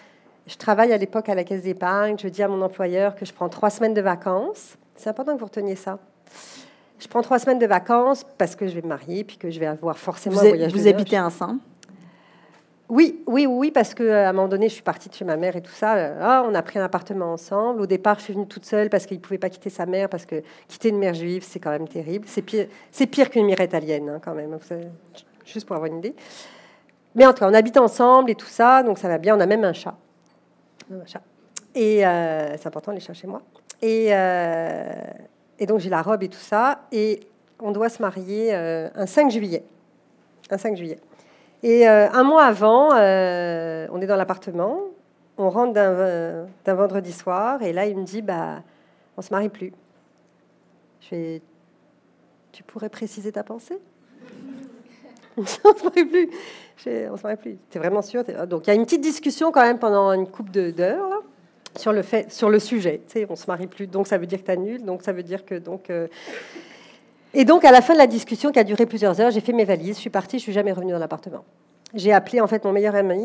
[0.47, 2.17] Je travaille à l'époque à la caisse d'épargne.
[2.21, 4.77] Je dis à mon employeur que je prends trois semaines de vacances.
[4.97, 5.99] C'est important que vous reteniez ça
[7.05, 9.61] je prends trois semaines de vacances parce que je vais me marier, puis que je
[9.61, 10.73] vais avoir forcément vous un voyage.
[10.73, 11.61] Vous habitez ensemble
[12.91, 15.57] oui, oui, oui, parce qu'à un moment donné, je suis partie de chez ma mère
[15.57, 16.13] et tout ça.
[16.21, 17.81] Ah, on a pris un appartement ensemble.
[17.81, 20.11] Au départ, je suis venue toute seule parce qu'il ne pouvait pas quitter sa mère,
[20.11, 22.27] parce que quitter une mère juive, c'est quand même terrible.
[22.29, 24.59] C'est pire, c'est pire qu'une mère italienne, hein, quand même.
[25.47, 26.15] Juste pour avoir une idée.
[27.15, 29.37] Mais en tout cas, on habite ensemble et tout ça, donc ça va bien.
[29.37, 29.97] On a même un chat.
[30.93, 31.23] Un chat.
[31.75, 33.41] Et euh, c'est important les chats chez moi.
[33.81, 34.93] Et, euh,
[35.67, 36.81] donc j'ai la robe et tout ça.
[36.93, 37.21] Et
[37.61, 39.65] on doit se marier euh, un 5 juillet.
[40.51, 40.99] Un 5 juillet.
[41.65, 44.83] Et euh, un mois avant, euh, on est dans l'appartement.
[45.39, 47.63] On rentre d'un vendredi soir.
[47.63, 48.63] Et là, il me dit, bah,
[49.17, 49.73] on se marie plus.
[51.01, 51.43] Je fais,
[52.53, 53.79] tu pourrais préciser ta pensée?
[55.37, 56.31] On se marie plus.
[57.11, 57.57] on se marie plus.
[57.69, 58.23] T'es vraiment sûr?
[58.47, 61.25] Donc il y a une petite discussion quand même pendant une coupe d'heures
[61.77, 63.01] sur le sujet.
[63.09, 65.13] Tu sais, on se marie plus, donc ça veut dire que tu annules, donc ça
[65.13, 65.91] veut dire que donc.
[65.91, 66.07] Euh,
[67.35, 69.53] et donc à la fin de la discussion qui a duré plusieurs heures, j'ai fait
[69.53, 71.45] mes valises, je suis partie, je suis jamais revenue dans l'appartement.
[71.95, 73.25] J'ai appelé en fait mon meilleur ami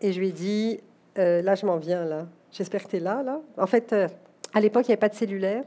[0.00, 0.80] et je lui ai dit
[1.18, 2.26] euh, là je m'en viens là.
[2.52, 3.40] J'espère que tu es là là.
[3.58, 4.08] En fait, euh,
[4.52, 5.64] à l'époque il n'y avait pas de cellulaire,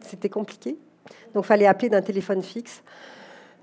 [0.00, 0.76] c'était compliqué,
[1.34, 2.82] donc fallait appeler d'un téléphone fixe.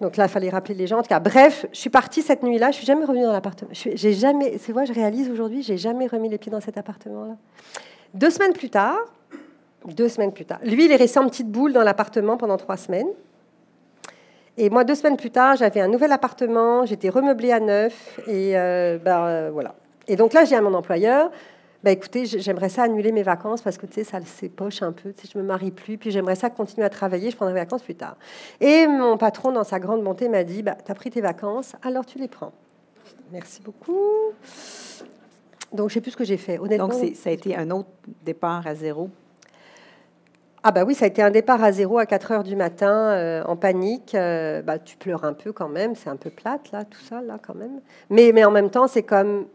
[0.02, 1.00] Donc là, il fallait rappeler les gens.
[1.00, 2.72] En tout cas, bref, je suis partie cette nuit-là.
[2.72, 3.72] Je suis jamais revenue dans l'appartement.
[3.72, 7.38] J'ai jamais, c'est vrai, je réalise aujourd'hui, j'ai jamais remis les pieds dans cet appartement-là.
[8.14, 8.98] Deux semaines plus tard,
[9.86, 12.78] deux semaines plus tard, lui, il est resté en petite boule dans l'appartement pendant trois
[12.78, 13.08] semaines.
[14.58, 18.58] Et moi, deux semaines plus tard, j'avais un nouvel appartement, j'étais remeublée à neuf, et
[18.58, 19.76] euh, ben, euh, voilà.
[20.08, 21.30] Et donc là, j'ai à mon employeur,
[21.84, 25.14] bah, écoutez, j'aimerais ça annuler mes vacances parce que tu sais, ça s'époche un peu,
[25.14, 27.60] tu sais, je me marie plus, puis j'aimerais ça continuer à travailler, je prendrai mes
[27.60, 28.16] vacances plus tard.
[28.62, 31.74] Et mon patron, dans sa grande bonté, m'a dit, bah, tu as pris tes vacances,
[31.84, 32.54] alors tu les prends.
[33.32, 34.32] Merci beaucoup.
[35.74, 36.58] Donc, je sais plus ce que j'ai fait.
[36.58, 37.90] Honnêtement, Donc, ça a été un autre
[38.24, 39.10] départ à zéro?
[40.68, 43.12] Ah bah oui, ça a été un départ à zéro à 4 heures du matin,
[43.12, 44.16] euh, en panique.
[44.16, 47.22] Euh, bah, tu pleures un peu quand même, c'est un peu plate là, tout ça
[47.22, 47.82] là quand même.
[48.10, 49.46] Mais, mais en même temps, c'est comme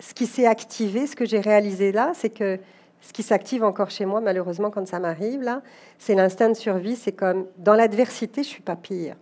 [0.00, 2.58] ce qui s'est activé, ce que j'ai réalisé là, c'est que
[3.02, 5.62] ce qui s'active encore chez moi, malheureusement, quand ça m'arrive là,
[5.98, 6.96] c'est l'instinct de survie.
[6.96, 9.14] C'est comme dans l'adversité, je suis pas pire.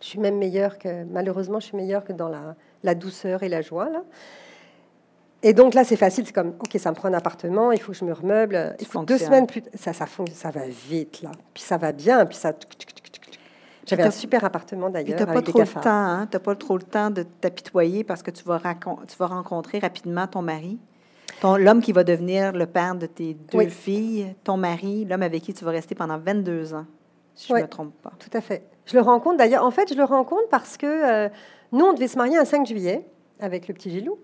[0.00, 3.50] Je suis même meilleure que, malheureusement, je suis meilleure que dans la, la douceur et
[3.50, 4.02] la joie là.
[5.42, 6.24] Et donc là, c'est facile.
[6.26, 8.76] C'est comme, ok, ça me prend un appartement, il faut que je me remeuble.
[8.80, 11.30] Il faut deux semaines plus, ça, ça, ça va vite là.
[11.52, 12.24] Puis ça va bien.
[12.26, 12.52] Puis ça.
[13.84, 15.18] J'avais un super appartement d'ailleurs.
[15.18, 15.90] Tu n'as pas trop le temps.
[15.90, 16.28] Hein?
[16.30, 20.26] Tu pas trop le temps de t'apitoyer parce que tu vas, tu vas rencontrer rapidement
[20.26, 20.78] ton mari.
[21.42, 25.52] L'homme qui va devenir le père de tes deux filles, ton mari, l'homme avec qui
[25.52, 26.86] tu vas rester pendant 22 ans,
[27.34, 28.12] si je ne me trompe pas.
[28.18, 28.62] Tout à fait.
[28.86, 29.64] Je le rencontre d'ailleurs.
[29.64, 31.28] En fait, je le rencontre parce que euh,
[31.72, 33.04] nous, on devait se marier un 5 juillet
[33.40, 34.18] avec le petit Gilou.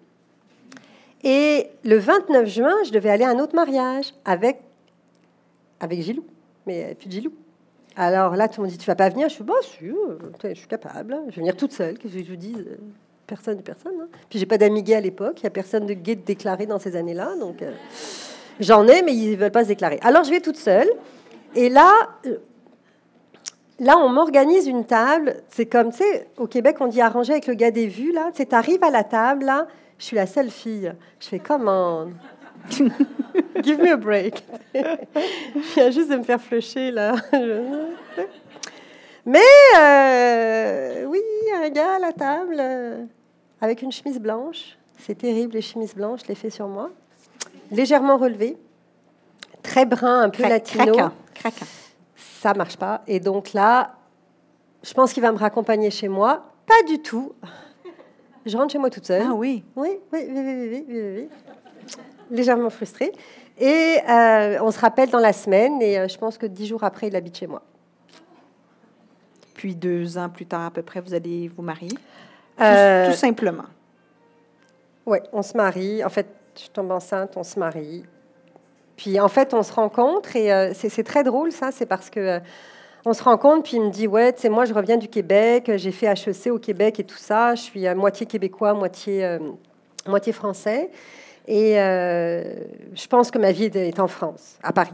[1.24, 4.60] Et le 29 juin, je devais aller à un autre mariage avec,
[5.80, 6.24] avec Gilou,
[6.66, 7.32] mais plus Gilou.
[7.96, 10.16] Alors là, tout le monde dit Tu vas pas venir Je suis Bah, si, euh,
[10.44, 11.16] je suis capable.
[11.28, 11.98] Je vais venir toute seule.
[11.98, 12.76] Qu'est-ce que je vous dis euh,
[13.26, 13.94] Personne, personne.
[14.00, 14.08] Hein.
[14.30, 15.40] Puis j'ai pas d'amis gays à l'époque.
[15.40, 17.34] Il y a personne de gay déclaré dans ces années-là.
[17.40, 17.72] Donc euh,
[18.60, 19.98] j'en ai, mais ils veulent pas se déclarer.
[20.02, 20.88] Alors je vais toute seule.
[21.56, 21.92] Et là,
[23.80, 25.42] là, on m'organise une table.
[25.48, 28.14] C'est comme, tu sais, au Québec, on dit arranger avec le gars des vues.
[28.34, 29.66] Tu arrives à la table, là
[29.98, 30.92] je suis la seule fille.
[31.20, 32.08] Je fais comment
[32.70, 34.44] Give me a break.
[34.74, 37.14] je viens juste de me faire flusher là.
[39.26, 39.40] Mais
[39.76, 41.20] euh, oui,
[41.54, 43.04] un gars à la table euh,
[43.60, 44.78] avec une chemise blanche.
[44.98, 46.90] C'est terrible, les chemises blanches, je les fais sur moi.
[47.70, 48.56] Légèrement relevé,
[49.62, 50.94] très brun, un peu latino.
[51.34, 51.66] Craquant.
[52.16, 53.02] Ça marche pas.
[53.06, 53.96] Et donc là,
[54.82, 56.46] je pense qu'il va me raccompagner chez moi.
[56.66, 57.32] Pas du tout.
[58.48, 59.22] Je rentre chez moi toute seule.
[59.26, 59.62] Ah oui.
[59.76, 61.28] Oui, oui, oui, oui, oui, oui,
[62.30, 63.12] Légèrement frustrée.
[63.58, 66.82] Et euh, on se rappelle dans la semaine, et euh, je pense que dix jours
[66.82, 67.62] après, il habite chez moi.
[69.54, 71.90] Puis deux ans plus tard, à peu près, vous allez vous marier?
[72.60, 73.66] Euh, tout, simplement.
[75.04, 76.02] Oui, on se marie.
[76.02, 78.04] En fait, je tombe enceinte, on se marie.
[78.96, 82.40] Puis en fait, on se rencontre, et c'est très drôle, ça, c'est parce que
[83.08, 85.70] on se rend compte, puis il me dit Ouais, c'est moi, je reviens du Québec,
[85.76, 87.54] j'ai fait HEC au Québec et tout ça.
[87.54, 89.38] Je suis à moitié québécois, moitié, euh,
[90.32, 90.90] français.
[91.46, 92.42] Et euh,
[92.92, 94.92] je pense que ma vie est en France, à Paris.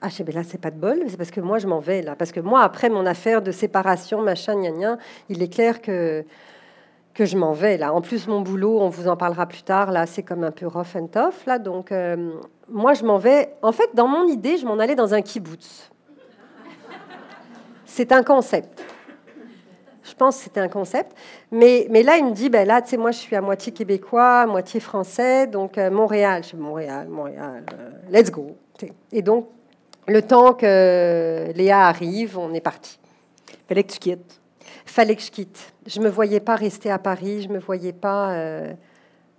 [0.00, 1.80] Ah, je sais, mais là, c'est pas de bol, c'est parce que moi, je m'en
[1.80, 2.16] vais, là.
[2.16, 4.96] Parce que moi, après mon affaire de séparation, machin, gna,
[5.28, 6.24] il est clair que,
[7.12, 7.92] que je m'en vais, là.
[7.92, 10.66] En plus, mon boulot, on vous en parlera plus tard, là, c'est comme un peu
[10.66, 11.58] rough and tough, là.
[11.58, 12.30] Donc, euh,
[12.70, 13.50] moi, je m'en vais.
[13.60, 15.90] En fait, dans mon idée, je m'en allais dans un kibbutz.
[17.88, 18.84] C'est un concept.
[20.04, 21.16] Je pense que c'était un concept.
[21.50, 23.72] Mais, mais là, il me dit, ben là, tu sais, moi, je suis à moitié
[23.72, 26.42] québécois, à moitié français, donc euh, Montréal.
[26.42, 28.56] Je suis Montréal, Montréal, euh, let's go.
[29.10, 29.48] Et donc,
[30.06, 33.00] le temps que Léa arrive, on est parti.
[33.66, 34.40] Fallait que tu quittes.
[34.86, 35.72] Fallait que je quitte.
[35.86, 38.32] Je me voyais pas rester à Paris, je me voyais pas.
[38.32, 38.72] Euh,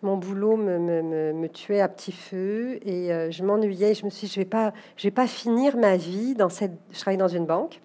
[0.01, 3.93] mon boulot me, me, me, tuait à petit feu et je m'ennuyais.
[3.93, 6.71] Je me suis dit, je vais pas, je vais pas finir ma vie dans cette.
[6.91, 7.81] Je travaille dans une banque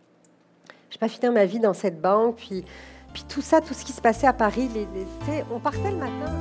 [0.94, 2.64] je pas finir ma vie dans cette banque, puis,
[3.12, 4.70] puis tout ça, tout ce qui se passait à Paris,
[5.50, 6.33] on partait le matin.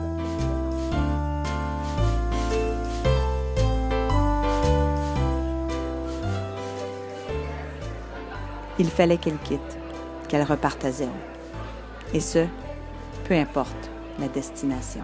[8.78, 9.60] Il fallait qu'elle quitte,
[10.28, 11.12] qu'elle reparte à zéro.
[12.14, 12.46] Et ce,
[13.28, 13.90] peu importe
[14.20, 15.04] la destination.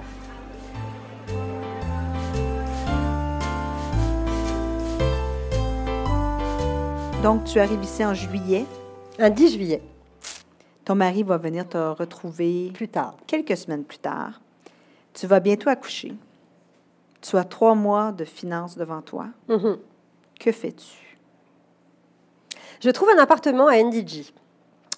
[7.24, 8.66] Donc, tu arrives ici en juillet
[9.20, 9.82] un 10 juillet.
[10.86, 13.16] Ton mari va venir te retrouver plus tard.
[13.28, 14.42] Quelques semaines plus tard.
[15.14, 16.14] Tu vas bientôt accoucher.
[17.22, 19.28] Tu as trois mois de finances devant toi.
[19.50, 19.78] Mm-hmm.
[20.40, 21.18] Que fais-tu?
[22.80, 24.34] Je trouve un appartement à NDG.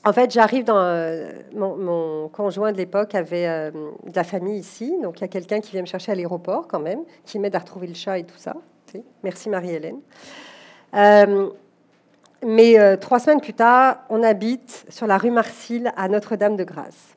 [0.03, 0.77] En fait, j'arrive dans.
[0.77, 4.95] Euh, mon, conjoint de l'époque avait euh, de la famille ici.
[5.01, 7.55] Donc, il y a quelqu'un qui vient me chercher à l'aéroport, quand même, qui m'aide
[7.55, 8.55] à retrouver le chat et tout ça.
[9.23, 9.99] Merci, Marie-Hélène.
[10.95, 11.49] Euh,
[12.43, 17.15] mais euh, trois semaines plus tard, on habite sur la rue Marcille à Notre-Dame-de-Grâce.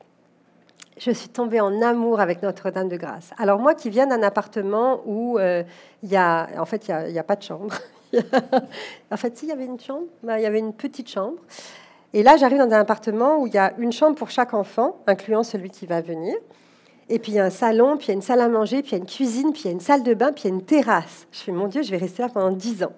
[0.97, 3.31] Je suis tombée en amour avec Notre-Dame-de-Grâce.
[3.37, 5.63] Alors moi qui viens d'un appartement où euh,
[6.03, 7.75] il y a, en fait, il n'y a, pas de chambre.
[9.11, 11.37] en fait, si, il y avait une chambre, bah, il y avait une petite chambre.
[12.13, 14.97] Et là, j'arrive dans un appartement où il y a une chambre pour chaque enfant,
[15.05, 16.35] incluant celui qui va venir.
[17.07, 18.81] Et puis il y a un salon, puis il y a une salle à manger,
[18.81, 20.45] puis il y a une cuisine, puis il y a une salle de bain, puis
[20.45, 21.27] il y a une terrasse.
[21.31, 22.93] Je fais, mon Dieu, je vais rester là pendant dix ans.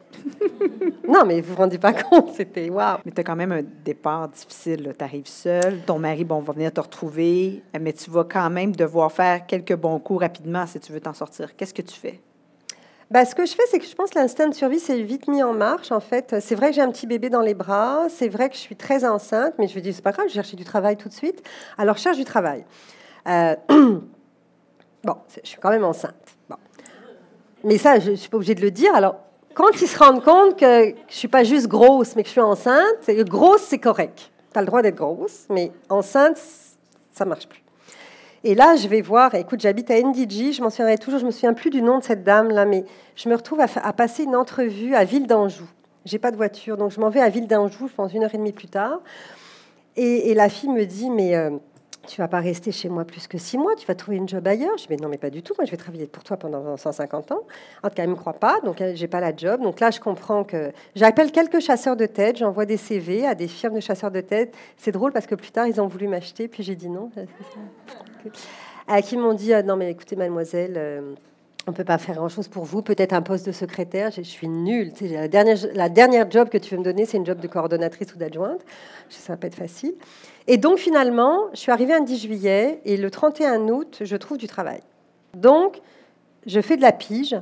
[1.07, 2.99] non, mais vous vous rendez pas compte, c'était waouh.
[3.03, 4.93] Mais tu as quand même un départ difficile.
[4.97, 8.73] Tu arrives seul, ton mari bon, va venir te retrouver, mais tu vas quand même
[8.73, 11.55] devoir faire quelques bons coups rapidement si tu veux t'en sortir.
[11.57, 12.21] Qu'est-ce que tu fais?
[13.09, 15.27] bah, ce que je fais, c'est que je pense que l'instinct de survie s'est vite
[15.27, 15.91] mis en marche.
[15.91, 18.55] En fait, c'est vrai que j'ai un petit bébé dans les bras, c'est vrai que
[18.55, 20.97] je suis très enceinte, mais je me dis c'est pas grave, je cherche du travail
[20.97, 21.41] tout de suite.
[21.77, 22.65] Alors, je cherche du travail.
[23.27, 23.55] Euh,
[25.03, 26.13] bon, je suis quand même enceinte.
[26.49, 26.55] Bon.
[27.63, 28.93] Mais ça, je, ne suis pas obligée de le dire.
[28.95, 29.15] Alors,
[29.53, 32.41] quand ils se rendent compte que je suis pas juste grosse, mais que je suis
[32.41, 34.31] enceinte, grosse, c'est correct.
[34.53, 36.37] Tu as le droit d'être grosse, mais enceinte,
[37.11, 37.63] ça marche plus.
[38.43, 41.31] Et là, je vais voir, écoute, j'habite à NDG, je m'en souviendrai toujours, je me
[41.31, 42.85] souviens plus du nom de cette dame-là, mais
[43.15, 45.67] je me retrouve à, passer une entrevue à Ville d'Anjou.
[46.05, 48.33] J'ai pas de voiture, donc je m'en vais à Ville d'Anjou, je pense une heure
[48.33, 49.01] et demie plus tard.
[49.95, 51.49] Et, la fille me dit, mais euh,
[52.07, 54.47] tu vas pas rester chez moi plus que six mois, tu vas trouver une job
[54.47, 54.77] ailleurs.
[54.77, 57.31] Je dis, non, mais pas du tout, moi je vais travailler pour toi pendant 150
[57.31, 57.41] ans.
[57.83, 59.61] En tout cas, elle me croit pas, donc euh, j'ai pas la job.
[59.61, 63.47] Donc là, je comprends que j'appelle quelques chasseurs de tête, j'envoie des CV à des
[63.47, 64.55] firmes de chasseurs de tête.
[64.77, 67.11] C'est drôle parce que plus tard, ils ont voulu m'acheter, puis j'ai dit non.
[68.89, 71.13] À qui m'ont dit, euh, non, mais écoutez, mademoiselle, euh,
[71.67, 74.93] on peut pas faire grand-chose pour vous, peut-être un poste de secrétaire, je suis nulle.
[75.01, 78.13] la, dernière, la dernière job que tu veux me donner, c'est une job de coordonnatrice
[78.15, 78.61] ou d'adjointe.
[79.09, 79.93] Ça va pas être facile.
[80.47, 84.37] Et donc finalement, je suis arrivée un 10 juillet et le 31 août, je trouve
[84.37, 84.81] du travail.
[85.35, 85.81] Donc,
[86.45, 87.35] je fais de la pige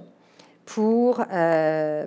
[0.66, 2.06] pour euh,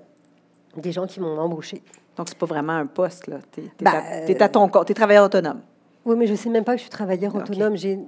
[0.76, 1.82] des gens qui m'ont embauché.
[2.16, 3.36] Donc, c'est pas vraiment un poste, là.
[3.52, 4.02] Tu es, bah,
[4.40, 5.60] à ton compte, es travailleur autonome.
[6.04, 7.76] Oui, mais je sais même pas que je suis travailleur autonome.
[7.76, 7.98] J'ai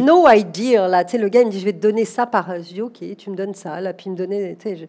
[0.00, 0.86] no idea.
[0.86, 1.04] Là.
[1.04, 2.54] Tu sais, le gars, il me dit, je vais te donner ça par...
[2.56, 3.80] Je dis, OK, tu me donnes ça.
[3.80, 4.56] Là, puis il me donnait...
[4.56, 4.88] Tu sais,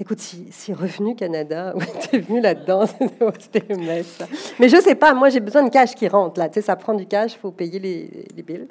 [0.00, 1.74] Écoute, si, Revenu Canada,
[2.12, 2.84] es venu là-dedans,
[3.40, 4.18] c'était le mess.
[4.60, 6.48] Mais je sais pas, moi j'ai besoin de cash qui rentre là.
[6.48, 8.68] Tu sais, ça prend du cash, faut payer les, les billes.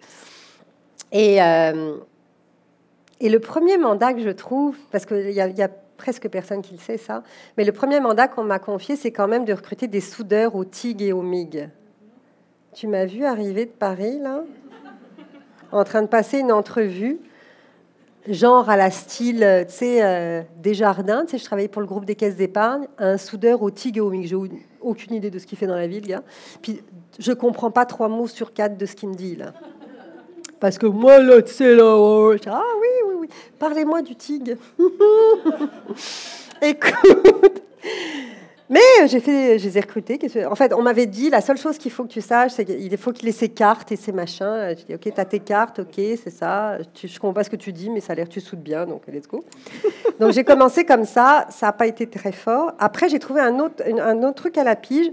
[1.12, 1.98] Et, euh,
[3.20, 6.76] et le premier mandat que je trouve, parce qu'il y, y, a presque personne qui
[6.76, 7.24] le sait ça,
[7.58, 10.63] mais le premier mandat qu'on m'a confié, c'est quand même de recruter des soudeurs au
[10.63, 11.70] TIG et au MIG.
[12.74, 14.44] Tu m'as vu arriver de Paris, là,
[15.74, 17.20] en train de passer une entrevue,
[18.28, 21.26] genre à la style, tu sais, euh, Desjardins.
[21.26, 24.02] Tu sais, je travaillais pour le groupe des caisses d'épargne, un soudeur au TIG et
[24.02, 24.28] au MIG.
[24.28, 24.36] J'ai
[24.82, 26.24] aucune idée de ce qu'il fait dans la ville, gars.
[26.62, 26.82] Puis,
[27.20, 29.54] je comprends pas trois mots sur quatre de ce qu'il me dit, là.
[30.60, 31.84] Parce que moi, là, tu sais, là,
[32.48, 33.28] ah oui, oui, oui,
[33.60, 34.58] parlez-moi du TIG.
[36.62, 37.63] Écoute,
[38.69, 40.19] mais euh, j'ai fait, je les ai recrutés.
[40.45, 42.97] En fait, on m'avait dit la seule chose qu'il faut que tu saches, c'est qu'il
[42.97, 44.75] faut qu'il ait ses cartes et ses machins.
[44.77, 46.77] Je dis ok, tu as tes cartes, ok, c'est ça.
[46.93, 48.86] Tu, je comprends pas ce que tu dis, mais ça a l'air tu soudes bien,
[48.86, 49.45] donc let's go.
[50.19, 51.47] donc j'ai commencé comme ça.
[51.49, 52.73] Ça n'a pas été très fort.
[52.77, 55.12] Après, j'ai trouvé un autre, un autre truc à la pige.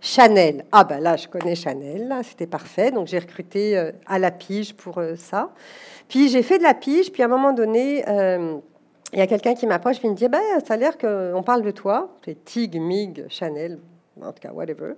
[0.00, 0.64] Chanel.
[0.70, 2.92] Ah ben là, je connais Chanel, c'était parfait.
[2.92, 5.50] Donc j'ai recruté euh, à la pige pour euh, ça.
[6.08, 8.04] Puis j'ai fait de la pige, puis à un moment donné,
[9.12, 11.62] il y a quelqu'un qui m'approche et me dit bah, Ça a l'air qu'on parle
[11.62, 12.16] de toi.
[12.44, 13.78] Tig, Mig, Chanel,
[14.20, 14.94] en tout cas, whatever.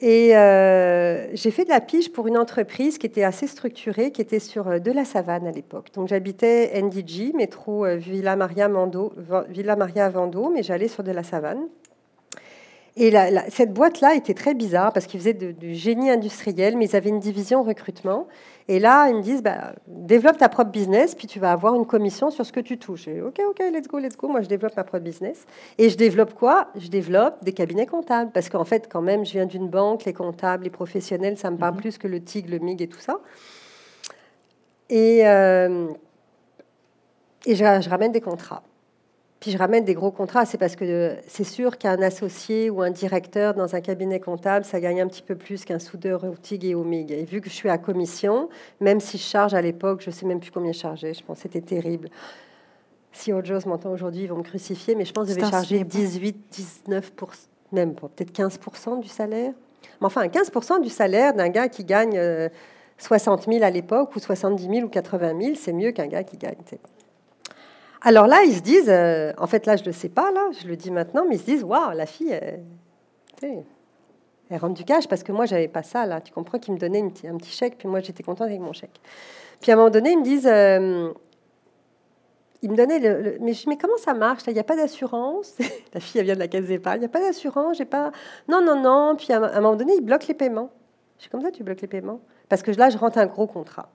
[0.00, 4.20] Et euh, j'ai fait de la pige pour une entreprise qui était assez structurée, qui
[4.20, 5.88] était sur euh, de la savane à l'époque.
[5.94, 9.14] Donc j'habitais NDG, métro euh, Villa Maria, Mando,
[9.48, 11.66] Villa Maria Vando, mais j'allais sur de la savane.
[12.98, 13.12] Et
[13.50, 17.20] cette boîte-là était très bizarre parce qu'ils faisaient du génie industriel, mais ils avaient une
[17.20, 18.26] division recrutement.
[18.68, 21.86] Et là, ils me disent, bah, développe ta propre business, puis tu vas avoir une
[21.86, 23.06] commission sur ce que tu touches.
[23.06, 24.26] Et, ok, ok, let's go, let's go.
[24.26, 25.46] Moi, je développe ma propre business.
[25.78, 26.68] Et je développe quoi?
[26.74, 28.32] Je développe des cabinets comptables.
[28.32, 31.56] Parce qu'en fait, quand même, je viens d'une banque, les comptables, les professionnels, ça me
[31.56, 31.80] parle mhm.
[31.80, 33.20] plus que le TIG, le MIG et tout ça.
[34.90, 35.88] Et, euh,
[37.44, 38.62] et je ramène des contrats.
[39.40, 42.90] Puis je ramène des gros contrats, c'est parce que c'est sûr qu'un associé ou un
[42.90, 46.64] directeur dans un cabinet comptable, ça gagne un petit peu plus qu'un soudeur au TIG
[46.64, 47.12] et au MIG.
[47.12, 48.48] Et vu que je suis à commission,
[48.80, 51.36] même si je charge à l'époque, je sais même plus combien je chargeais, je pense
[51.36, 52.08] que c'était terrible.
[53.12, 55.84] Si chose m'entend aujourd'hui, ils vont me crucifier, mais je pense que je vais charger
[55.84, 56.36] 18,
[56.88, 57.02] 19%,
[57.72, 59.52] même peut-être 15% du salaire.
[60.00, 62.20] Mais enfin, 15% du salaire d'un gars qui gagne
[62.98, 66.24] 60 euh, 000 à l'époque, ou 70 000 ou 80 000, c'est mieux qu'un gars
[66.24, 66.56] qui gagne.
[68.02, 70.48] Alors là, ils se disent, euh, en fait, là, je ne le sais pas, là,
[70.60, 73.64] je le dis maintenant, mais ils se disent, waouh, la fille, elle,
[74.50, 76.20] elle rentre du cash parce que moi, j'avais pas ça, là.
[76.20, 79.00] Tu comprends qu'ils me donnaient un petit chèque, puis moi, j'étais contente avec mon chèque.
[79.60, 81.12] Puis à un moment donné, ils me disent, euh,
[82.62, 85.56] ils me donnaient mais comment ça marche Il n'y a pas d'assurance?
[85.94, 86.98] la fille, elle vient de la caisse d'épargne.
[86.98, 88.12] Il n'y a pas d'assurance, j'ai pas.
[88.48, 89.16] Non, non, non.
[89.16, 90.70] Puis à un moment donné, ils bloquent les paiements.
[91.16, 92.20] Je suis comme ça, tu bloques les paiements?
[92.48, 93.88] Parce que là, je rentre un gros contrat.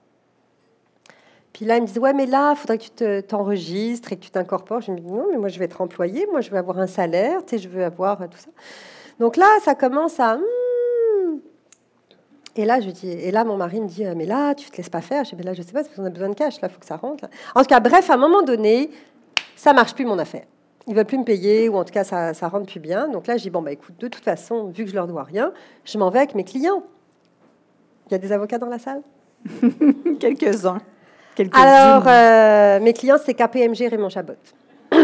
[1.52, 4.22] Puis là, ils me disent, ouais, mais là, il faudrait que tu t'enregistres et que
[4.24, 4.80] tu t'incorpores.
[4.80, 6.86] Je me dis, non, mais moi, je vais être employé, moi, je veux avoir un
[6.86, 8.50] salaire, tu sais, je veux avoir euh, tout ça.
[9.20, 10.36] Donc là, ça commence à...
[10.36, 11.38] Hmm.
[12.56, 14.76] Et là, je dis, et là, mon mari me dit, euh, mais là, tu te
[14.78, 15.24] laisses pas faire.
[15.24, 16.72] Je dis, mais là, je sais pas, parce qu'on a besoin de cash, là, il
[16.72, 17.24] faut que ça rentre.
[17.54, 18.90] En tout cas, bref, à un moment donné,
[19.54, 20.44] ça marche plus mon affaire.
[20.86, 23.08] Ils veulent plus me payer, ou en tout cas, ça, ça rentre plus bien.
[23.08, 25.22] Donc là, je dis, bon, bah écoute, de toute façon, vu que je leur dois
[25.22, 25.52] rien,
[25.84, 26.82] je m'en vais avec mes clients.
[28.08, 29.02] Il y a des avocats dans la salle?
[30.18, 30.80] Quelques-uns.
[31.52, 34.34] Alors, euh, mes clients, c'est KPMG Raymond Chabot.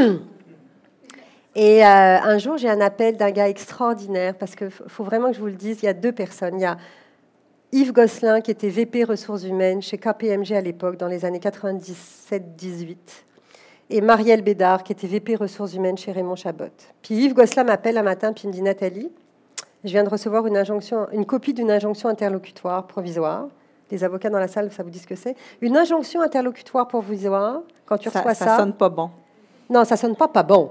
[1.55, 5.35] Et euh, un jour, j'ai un appel d'un gars extraordinaire, parce qu'il faut vraiment que
[5.35, 6.57] je vous le dise, il y a deux personnes.
[6.57, 6.77] Il y a
[7.73, 12.97] Yves Gosselin, qui était VP ressources humaines chez KPMG à l'époque, dans les années 97-18,
[13.91, 16.67] et Marielle Bédard, qui était VP ressources humaines chez Raymond Chabot.
[17.03, 19.11] Puis Yves Gosselin m'appelle un matin, puis il me dit Nathalie,
[19.85, 23.49] je viens de recevoir une, injonction, une copie d'une injonction interlocutoire provisoire.
[23.91, 25.37] Les avocats dans la salle, ça vous dit ce que c'est?
[25.61, 28.45] Une injonction interlocutoire provisoire, quand tu reçois ça.
[28.45, 29.11] Ça sonne pas bon.
[29.71, 30.71] Non, ça sonne pas pas bon.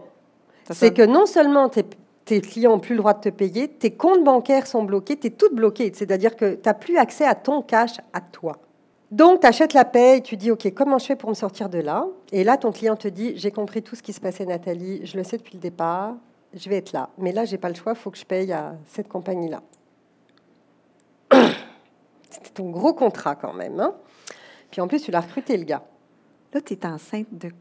[0.71, 4.23] C'est que non seulement tes, clients n'ont plus le droit de te payer, tes comptes
[4.23, 5.91] bancaires sont bloqués, tu es toute bloquée.
[5.93, 8.58] C'est-à-dire que tu n'as plus accès à ton cash à toi.
[9.10, 11.69] Donc, tu achètes la paie et tu dis, OK, comment je fais pour me sortir
[11.69, 12.06] de là?
[12.34, 15.15] Et là, ton client te dit, j'ai compris tout ce qui se passait, Nathalie, je
[15.15, 16.15] le sais depuis le départ,
[16.53, 17.10] je vais être là.
[17.17, 19.62] Mais là, j'ai pas le choix, il faut que je paye à cette compagnie-là.
[22.57, 23.79] Ton gros contrat quand même.
[23.79, 23.93] Hein
[24.71, 25.83] Puis en plus, tu l'as recruté, le gars.
[26.53, 27.51] Là, tu es enceinte de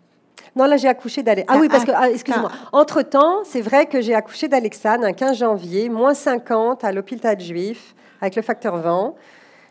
[0.55, 1.59] non, là, j'ai accouché d'Alexandre.
[1.59, 2.51] Ah oui, parce que, ah, excuse-moi.
[2.73, 7.95] Entre-temps, c'est vrai que j'ai accouché d'Alexandre un 15 janvier, moins 50 à l'hôpital juif,
[8.23, 9.17] avec le facteur vent.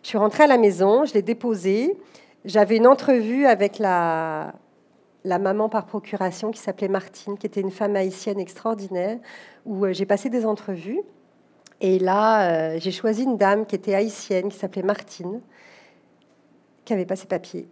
[0.03, 1.97] Je suis rentrée à la maison, je l'ai déposé.
[2.43, 4.53] J'avais une entrevue avec la,
[5.23, 9.17] la maman par procuration qui s'appelait Martine, qui était une femme haïtienne extraordinaire,
[9.65, 11.01] où euh, j'ai passé des entrevues.
[11.81, 15.41] Et là, euh, j'ai choisi une dame qui était haïtienne, qui s'appelait Martine,
[16.83, 17.67] qui avait pas ses papiers.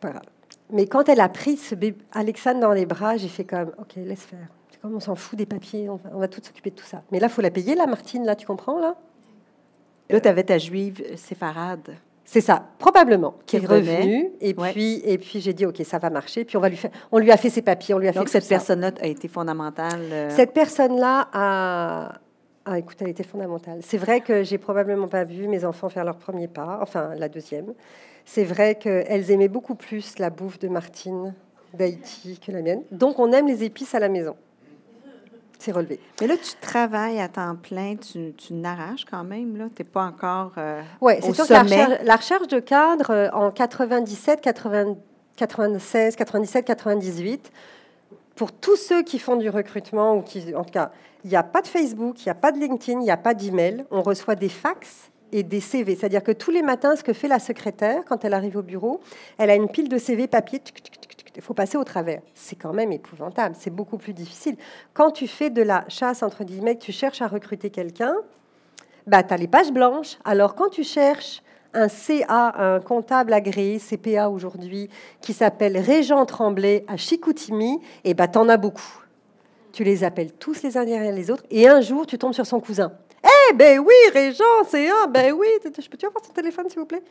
[0.00, 0.22] Voilà.
[0.70, 3.96] Mais quand elle a pris ce bébé Alexandre dans les bras, j'ai fait comme, ok,
[3.96, 4.48] laisse faire.
[4.82, 7.02] Comme on s'en fout des papiers, on va, on va tout s'occuper de tout ça.
[7.10, 8.96] Mais là, faut la payer, la Martine, là, tu comprends, là?
[10.10, 11.96] Là, tu avais ta juive séfarade.
[12.24, 14.30] C'est ça, probablement, qui, est revenue.
[14.40, 16.44] Et puis, et puis j'ai dit, OK, ça va marcher.
[16.44, 18.28] Puis on, va lui faire, on lui a fait ses papiers, on lui a Donc
[18.28, 20.00] fait cette personne-là a été fondamentale.
[20.10, 22.14] Euh, cette personne-là a.
[22.68, 23.78] Ah, écoute, elle été fondamentale.
[23.82, 27.28] C'est vrai que j'ai probablement pas vu mes enfants faire leur premier pas, enfin la
[27.28, 27.72] deuxième.
[28.24, 31.32] C'est vrai qu'elles aimaient beaucoup plus la bouffe de Martine
[31.74, 32.82] d'Haïti que la mienne.
[32.90, 34.34] Donc, on aime les épices à la maison.
[35.60, 36.00] C'est relevé.
[36.20, 39.66] Mais là, tu travailles à temps plein, tu, tu n'arraches quand même, là.
[39.74, 43.52] Tu n'es pas encore euh, Oui, c'est sûr que la recherche, de cadre euh, en
[43.52, 47.52] 97, 96, 97, 98,
[48.36, 50.92] pour tous ceux qui font du recrutement, ou qui, en tout cas,
[51.24, 53.16] il n'y a pas de Facebook, il n'y a pas de LinkedIn, il n'y a
[53.16, 53.84] pas d'email.
[53.90, 55.96] On reçoit des fax et des CV.
[55.96, 59.00] C'est-à-dire que tous les matins, ce que fait la secrétaire quand elle arrive au bureau,
[59.38, 60.60] elle a une pile de CV papier.
[61.34, 62.20] Il faut passer au travers.
[62.34, 63.56] C'est quand même épouvantable.
[63.58, 64.56] C'est beaucoup plus difficile.
[64.94, 68.14] Quand tu fais de la chasse, entre guillemets, que tu cherches à recruter quelqu'un,
[69.06, 70.18] bah, tu as les pages blanches.
[70.24, 71.42] Alors quand tu cherches
[71.76, 74.88] un CA, un comptable agréé, CPA aujourd'hui,
[75.20, 79.02] qui s'appelle Régent Tremblay à Chicoutimi, et bah, tu en as beaucoup.
[79.72, 82.46] Tu les appelles tous les uns derrière les autres, et un jour, tu tombes sur
[82.46, 82.92] son cousin.
[83.50, 86.86] Eh ben oui, Régent, c'est un, ben oui, je peux-tu avoir son téléphone, s'il vous
[86.86, 87.02] plaît?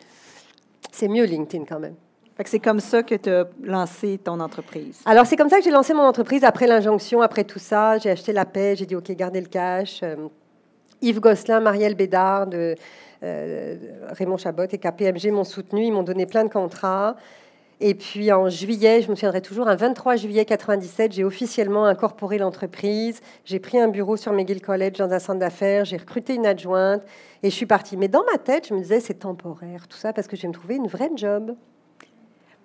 [0.91, 1.95] C'est mieux LinkedIn quand même.
[2.43, 5.01] C'est comme ça que tu as lancé ton entreprise.
[5.05, 7.97] Alors, c'est comme ça que j'ai lancé mon entreprise après l'injonction, après tout ça.
[7.97, 10.01] J'ai acheté la paix, j'ai dit, OK, gardez le cash.
[10.03, 10.15] Euh,
[11.01, 12.75] Yves Gosselin, Marielle Bédard, de,
[14.11, 15.85] Raymond Chabot et KPMG m'ont soutenu.
[15.85, 17.15] Ils m'ont donné plein de contrats.
[17.81, 22.37] Et puis en juillet, je me souviendrai toujours, un 23 juillet 97, j'ai officiellement incorporé
[22.37, 23.19] l'entreprise.
[23.43, 25.83] J'ai pris un bureau sur McGill College dans un centre d'affaires.
[25.83, 27.03] J'ai recruté une adjointe
[27.43, 27.97] et je suis partie.
[27.97, 30.47] Mais dans ma tête, je me disais, c'est temporaire, tout ça, parce que je vais
[30.47, 31.55] me trouver une vraie job.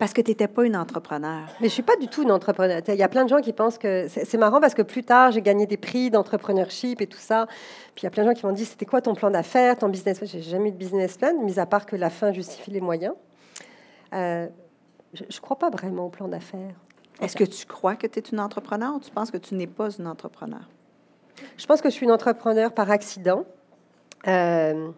[0.01, 1.47] Parce que tu n'étais pas une entrepreneur.
[1.61, 2.81] Mais je suis pas du tout une entrepreneur.
[2.89, 5.31] Il y a plein de gens qui pensent que c'est marrant parce que plus tard,
[5.31, 7.47] j'ai gagné des prix d'entrepreneurship et tout ça.
[7.95, 9.77] Puis il y a plein de gens qui m'ont dit c'était quoi ton plan d'affaires,
[9.77, 10.27] ton business plan?
[10.27, 13.13] J'ai jamais eu de business plan, mis à part que la fin justifie les moyens.
[14.15, 14.49] Euh,
[15.13, 16.75] je ne crois pas vraiment au plan d'affaires.
[17.21, 19.67] Est-ce que tu crois que tu es une entrepreneur ou tu penses que tu n'es
[19.67, 20.67] pas une entrepreneur?
[21.59, 23.45] Je pense que je suis une entrepreneur par accident.
[24.27, 24.93] Euh,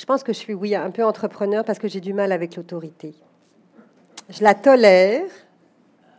[0.00, 2.56] je pense que je suis, oui, un peu entrepreneur parce que j'ai du mal avec
[2.56, 3.12] l'autorité.
[4.30, 5.26] Je la tolère.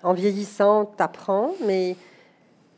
[0.03, 1.95] En vieillissant, t'apprends, mais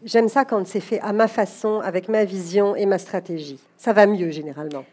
[0.03, 3.59] j'aime ça quand c'est fait à ma façon, avec ma vision et ma stratégie.
[3.77, 4.85] Ça va mieux généralement.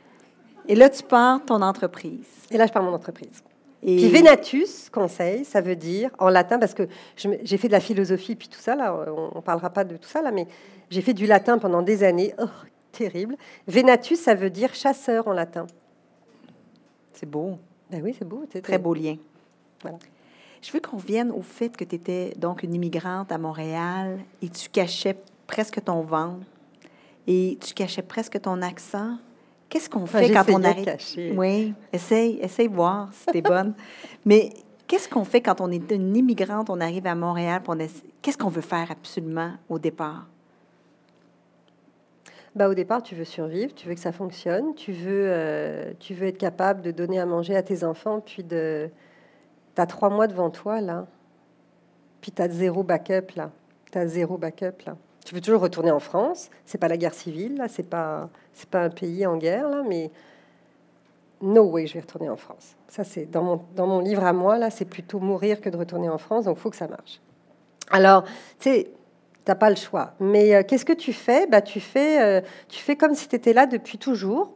[0.69, 2.27] Et là, tu pars ton entreprise.
[2.51, 3.43] Et là, je pars mon entreprise.
[3.83, 3.97] Et...
[3.97, 8.35] Puis Venatus, conseil, ça veut dire, en latin, parce que j'ai fait de la philosophie,
[8.35, 10.47] puis tout ça, là, on ne parlera pas de tout ça, là, mais
[10.91, 12.35] j'ai fait du latin pendant des années.
[12.41, 12.47] Oh,
[12.93, 13.37] terrible.
[13.69, 15.67] Venatus, ça veut dire chasseur en latin.
[17.21, 17.59] C'est beau.
[17.91, 18.47] Ben oui, c'est beau.
[18.63, 19.17] Très beau lien.
[19.83, 19.99] Voilà.
[20.63, 24.49] Je veux qu'on vienne au fait que tu étais donc une immigrante à Montréal et
[24.49, 25.15] tu cachais
[25.47, 26.47] presque ton ventre
[27.27, 29.19] et tu cachais presque ton accent.
[29.69, 30.97] Qu'est-ce qu'on fait quand on arrive?
[31.37, 33.75] Oui, essaye, essaye voir si t'es bonne.
[34.25, 34.49] Mais
[34.87, 37.61] qu'est-ce qu'on fait quand on est une immigrante, on arrive à Montréal,
[38.23, 40.27] qu'est-ce qu'on veut faire absolument au départ?
[42.55, 46.15] Bah, Au départ, tu veux survivre, tu veux que ça fonctionne, tu veux, euh, tu
[46.15, 48.91] veux être capable de donner à manger à tes enfants, puis de...
[49.75, 51.07] tu as trois mois devant toi, là.
[52.21, 53.51] Puis tu as zéro backup, là.
[53.91, 54.97] Tu as zéro backup, là.
[55.25, 56.51] Tu veux toujours retourner en France.
[56.65, 57.69] C'est pas la guerre civile, là.
[57.69, 59.83] C'est pas, c'est pas un pays en guerre, là.
[59.87, 60.11] Mais
[61.41, 62.77] no way, je vais retourner en France.
[62.89, 65.77] Ça, c'est dans mon, dans mon livre à moi, là, c'est plutôt mourir que de
[65.77, 66.45] retourner en France.
[66.45, 67.21] Donc, faut que ça marche.
[67.91, 68.25] Alors,
[68.59, 68.91] tu sais,
[69.45, 70.15] t'as pas le choix.
[70.21, 71.47] Mais euh, qu'est-ce que tu fais?
[71.47, 74.53] Bah, tu, fais euh, tu fais comme si tu étais là depuis toujours.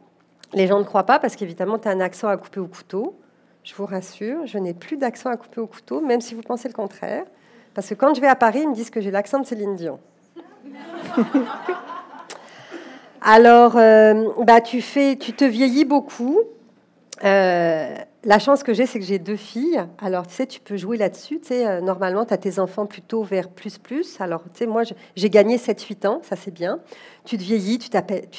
[0.53, 3.17] Les gens ne croient pas parce qu'évidemment, tu as un accent à couper au couteau.
[3.63, 6.67] Je vous rassure, je n'ai plus d'accent à couper au couteau, même si vous pensez
[6.67, 7.23] le contraire.
[7.73, 9.75] Parce que quand je vais à Paris, ils me disent que j'ai l'accent de Céline
[9.75, 9.99] Dion.
[13.21, 16.41] Alors, euh, bah, tu, fais, tu te vieillis beaucoup.
[18.25, 19.85] La chance que j'ai, c'est que j'ai deux filles.
[19.99, 21.39] Alors, tu sais, tu peux jouer là-dessus.
[21.39, 24.19] Tu sais, euh, normalement, tu as tes enfants plutôt vers plus plus.
[24.19, 24.81] Alors, tu sais, moi,
[25.15, 26.79] j'ai gagné 7-8 ans, ça c'est bien.
[27.23, 27.89] Tu te vieillis, tu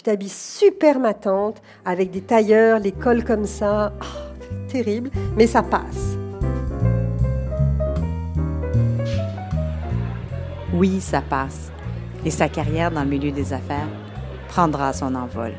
[0.02, 3.92] t'habilles super matante, avec des tailleurs, les cols comme ça.
[4.02, 6.16] Oh, terrible, mais ça passe.
[10.74, 11.70] Oui, ça passe.
[12.24, 13.88] Et sa carrière dans le milieu des affaires
[14.48, 15.52] prendra son envol.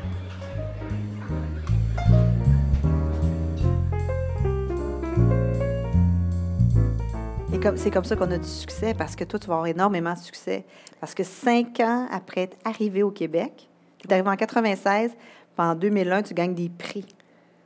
[7.76, 10.18] C'est comme ça qu'on a du succès, parce que toi, tu vas avoir énormément de
[10.18, 10.64] succès.
[11.00, 15.18] Parce que cinq ans après être arrivé au Québec, tu es arrivé en 96, puis
[15.56, 17.06] en 2001, tu gagnes des prix.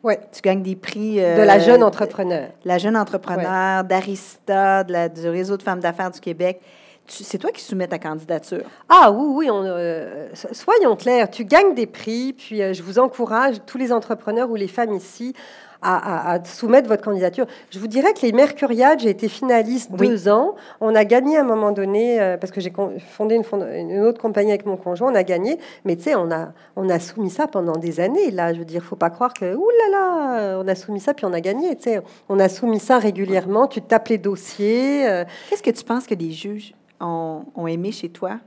[0.03, 0.15] Oui.
[0.33, 1.23] Tu gagnes des prix.
[1.23, 2.49] Euh, de la jeune entrepreneur.
[2.65, 6.61] La jeune entrepreneur, d'Arista, du Réseau de femmes d'affaires du Québec.
[7.07, 8.65] C'est toi qui soumets ta candidature.
[8.89, 12.99] Ah oui, oui, on, euh, soyons clairs, tu gagnes des prix, puis euh, je vous
[12.99, 15.35] encourage, tous les entrepreneurs ou les femmes ici,
[15.83, 17.47] à, soumettre votre candidature.
[17.71, 20.55] Je vous dirais que les Mercuriades, j'ai été finaliste deux ans.
[20.81, 22.73] On a gagné à un moment donné, euh, parce que j'ai
[23.11, 25.59] fondé une, une, autre compagnie avec mon conjoint, on a gagné.
[25.85, 28.31] Mais tu sais, on a, on a soumis ça pendant des années.
[28.31, 31.15] Là, je veux dire, faut pas croire que, ouh là là, on a soumis ça
[31.15, 31.77] puis on a gagné.
[31.77, 33.67] Tu sais, on a soumis ça régulièrement.
[33.67, 35.09] Tu tapes les dossiers.
[35.09, 35.25] Euh.
[35.51, 38.39] Qu'est-ce que tu penses que les juges ont, ont aimé chez toi?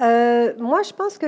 [0.00, 1.26] Euh, moi, je pense que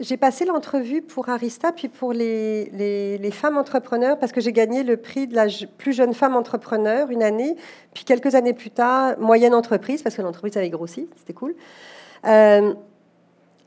[0.00, 4.82] j'ai passé l'entrevue pour Arista, puis pour les, les, femmes entrepreneurs, parce que j'ai gagné
[4.82, 5.46] le prix de la
[5.78, 7.56] plus jeune femme entrepreneur une année,
[7.94, 11.54] puis quelques années plus tard, moyenne entreprise, parce que l'entreprise avait grossi, c'était cool.
[12.26, 12.74] Euh,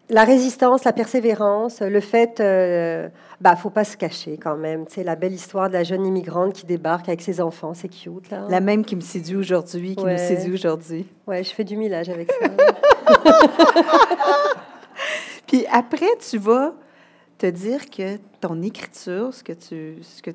[0.09, 3.09] la résistance, la persévérance, le fait, euh,
[3.41, 4.86] bah, faut pas se cacher quand même.
[4.88, 8.32] C'est la belle histoire de la jeune immigrante qui débarque avec ses enfants, c'est cute
[8.32, 8.45] là.
[8.49, 11.05] La même qui me séduit aujourd'hui, qui me séduit aujourd'hui.
[11.27, 12.47] Ouais, je fais du millage avec ça.
[15.49, 16.75] Puis après, tu vas
[17.39, 20.29] te dire que ton écriture, ce que tu, ce que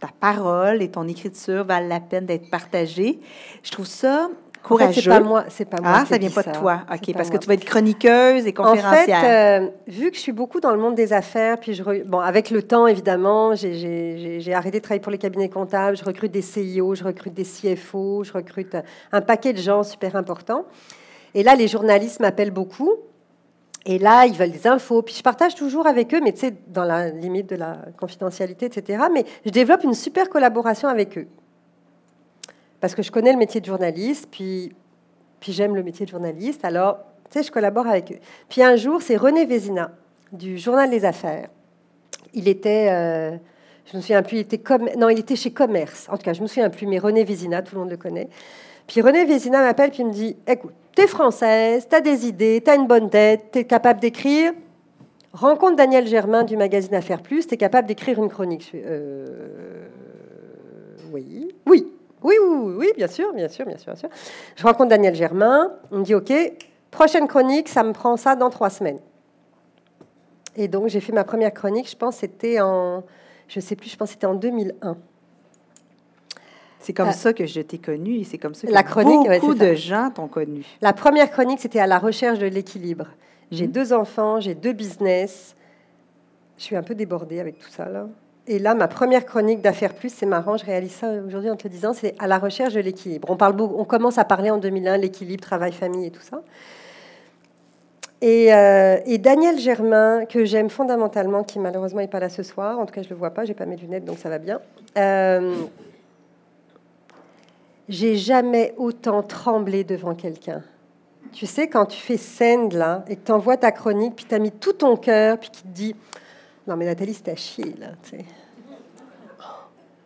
[0.00, 3.20] ta parole et ton écriture valent la peine d'être partagées.
[3.62, 4.28] Je trouve ça
[4.64, 5.00] courageux.
[5.00, 5.92] c'est pas moi, c'est pas moi.
[5.94, 6.80] Ah, ça vient pas de toi.
[6.92, 9.18] OK, parce que tu vas être chroniqueuse et conférencière.
[9.18, 12.02] En fait, euh, vu que je suis beaucoup dans le monde des affaires, puis je
[12.02, 16.32] bon, avec le temps évidemment, j'ai arrêté de travailler pour les cabinets comptables, je recrute
[16.32, 18.76] des CIO, je recrute des CFO, je recrute
[19.12, 20.64] un paquet de gens super importants.
[21.34, 22.96] Et là, les journalistes m'appellent beaucoup.
[23.90, 25.00] Et là, ils veulent des infos.
[25.00, 28.66] Puis je partage toujours avec eux, mais tu sais, dans la limite de la confidentialité,
[28.66, 29.04] etc.
[29.12, 31.26] Mais je développe une super collaboration avec eux.
[32.80, 34.74] Parce que je connais le métier de journaliste, puis,
[35.40, 36.66] puis j'aime le métier de journaliste.
[36.66, 36.98] Alors,
[37.30, 38.18] tu sais, je collabore avec eux.
[38.50, 39.90] Puis un jour, c'est René Vézina,
[40.32, 41.48] du Journal des Affaires.
[42.34, 43.38] Il était, euh,
[43.90, 44.60] je me souviens plus, il était,
[44.98, 46.08] non, il était chez Commerce.
[46.10, 48.28] En tout cas, je me souviens plus, mais René Vézina, tout le monde le connaît.
[48.86, 52.26] Puis René Vézina m'appelle, puis il me dit, écoute, tu es française, tu as des
[52.26, 54.52] idées, tu as une bonne tête, tu es capable d'écrire.
[55.32, 58.72] Rencontre Daniel Germain du magazine Affaires Plus, tu es capable d'écrire une chronique.
[58.74, 59.86] Euh,
[61.12, 61.86] oui, oui,
[62.22, 64.08] oui, oui, oui, bien sûr, bien sûr, bien sûr, bien sûr.
[64.56, 66.32] Je rencontre Daniel Germain, on me dit OK,
[66.90, 68.98] prochaine chronique, ça me prend ça dans trois semaines.
[70.56, 73.04] Et donc j'ai fait ma première chronique, je pense c'était en,
[73.46, 74.96] je sais plus, je pense c'était en 2001.
[76.80, 79.28] C'est comme euh, ça que je t'ai connu et c'est comme ça que la chronique,
[79.40, 80.64] beaucoup de gens t'ont connu.
[80.80, 83.06] La première chronique, c'était à la recherche de l'équilibre.
[83.50, 83.72] J'ai mhm.
[83.72, 85.54] deux enfants, j'ai deux business.
[86.56, 88.06] Je suis un peu débordée avec tout ça là.
[88.50, 91.64] Et là, ma première chronique d'affaires plus, c'est marrant, je réalise ça aujourd'hui en te
[91.64, 93.28] le disant, c'est à la recherche de l'équilibre.
[93.30, 96.40] On parle on commence à parler en 2001 l'équilibre travail-famille et tout ça.
[98.20, 102.78] Et, euh, et, Daniel Germain, que j'aime fondamentalement, qui malheureusement n'est pas là ce soir,
[102.78, 104.60] en tout cas je le vois pas, j'ai pas mes lunettes donc ça va bien.
[104.96, 105.54] Euh,
[107.88, 110.62] j'ai jamais autant tremblé devant quelqu'un.
[111.32, 114.34] Tu sais, quand tu fais scène là et que tu envoies ta chronique, puis tu
[114.34, 115.96] as mis tout ton cœur, puis qui te dit
[116.66, 117.88] Non, mais Nathalie, c'est à chier là.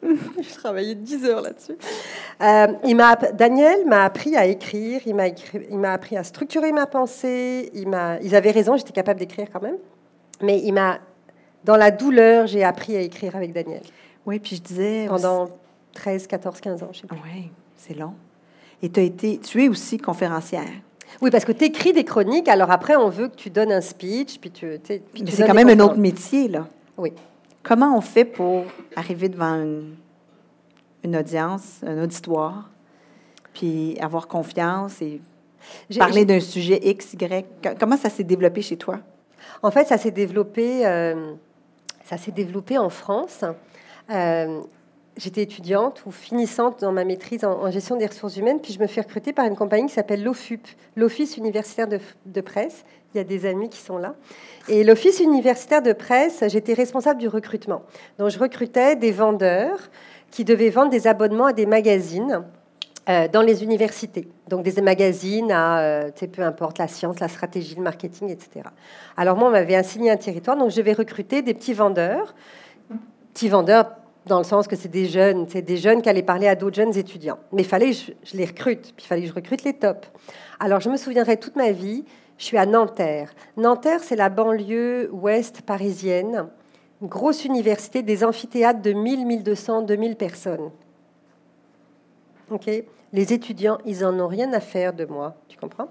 [0.03, 1.77] je travaillais 10 heures là-dessus.
[2.41, 6.73] Euh, il m'a, Daniel m'a appris à écrire, il m'a, il m'a appris à structurer
[6.73, 7.71] ma pensée.
[7.73, 9.77] Il m'a, ils avaient raison, j'étais capable d'écrire quand même.
[10.41, 10.99] Mais il m'a,
[11.63, 13.83] dans la douleur, j'ai appris à écrire avec Daniel.
[14.27, 15.07] Oui, puis je disais.
[15.09, 15.49] Pendant
[15.95, 17.53] 13, 14, 15 ans, je sais Oui,
[17.87, 18.15] c'est long.
[18.83, 20.71] Et tu as été, tu es aussi conférencière.
[21.21, 23.81] Oui, parce que tu écris des chroniques, alors après, on veut que tu donnes un
[23.81, 24.67] speech, puis tu.
[24.89, 26.67] Mais c'est quand même un autre métier, là.
[26.97, 27.13] Oui.
[27.63, 28.65] Comment on fait pour
[28.97, 29.95] arriver devant une,
[31.05, 32.71] une audience, un auditoire,
[33.53, 35.21] puis avoir confiance et
[35.99, 37.47] parler d'un sujet X, Y?
[37.79, 38.99] Comment ça s'est développé chez toi?
[39.63, 41.35] En fait, ça s'est développé, euh,
[42.05, 43.45] ça s'est développé en France.
[44.11, 44.61] Euh,
[45.17, 48.87] j'étais étudiante ou finissante dans ma maîtrise en, gestion des ressources humaines, puis je me
[48.87, 52.85] fais recruter par une compagnie qui s'appelle l'OFUP, l'Office universitaire de, presse.
[53.15, 54.15] Il y a des amis qui sont là.
[54.69, 57.83] Et l'Office universitaire de presse, j'étais responsable du recrutement.
[58.19, 59.91] Donc je recrutais des vendeurs
[60.31, 62.45] qui devaient vendre des abonnements à des magazines.
[63.09, 67.75] Euh, dans les universités, donc des magazines à, euh, peu importe, la science, la stratégie,
[67.75, 68.61] le marketing, etc.
[69.17, 72.33] Alors moi, on m'avait assigné un territoire, donc je vais recruter des petits vendeurs,
[73.35, 73.91] petits vendeurs
[74.27, 76.77] dans le sens que c'est des jeunes, c'est des jeunes qui allaient parler à d'autres
[76.77, 77.39] jeunes étudiants.
[77.53, 80.09] Mais il fallait que je, les recrute, puis il fallait que je recrute les tops.
[80.61, 82.05] Alors je me souviendrai toute ma vie,
[82.39, 83.33] je suis à Nanterre.
[83.57, 86.49] Nanterre, c'est la banlieue ouest parisienne,
[87.01, 90.71] une grosse université, des amphithéâtres de 1000, 1200, 2000 personnes.
[92.51, 92.71] Ok?
[93.13, 95.89] Les étudiants, ils en ont rien à faire de moi, tu comprends?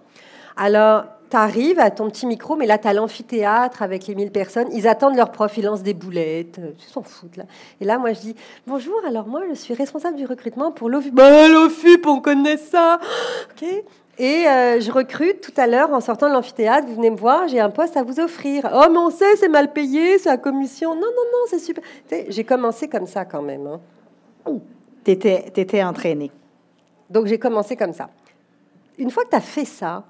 [0.64, 4.30] Alors, tu arrives à ton petit micro, mais là, tu as l'amphithéâtre avec les 1000
[4.30, 4.68] personnes.
[4.74, 6.62] Ils attendent leur prof, ils lancent des boulettes.
[6.78, 7.46] Ils s'en foutent, là.
[7.80, 8.36] Et là, moi, je dis
[8.68, 11.16] Bonjour, alors moi, je suis responsable du recrutement pour l'OFUP.
[11.16, 13.00] Bah, L'OFUP, on connaît ça.
[13.52, 13.68] OK
[14.20, 16.86] et euh, je recrute tout à l'heure en sortant de l'amphithéâtre.
[16.88, 18.70] Vous venez me voir, j'ai un poste à vous offrir.
[18.72, 20.94] Oh, mais on sait, c'est mal payé, c'est la commission.
[20.94, 21.84] Non, non, non, c'est super.
[22.28, 23.66] J'ai commencé comme ça quand même.
[24.46, 24.60] Hein.
[25.04, 26.30] Tu étais, entraînée.
[27.10, 28.10] Donc j'ai commencé comme ça.
[29.00, 30.04] Une fois que tu as fait ça,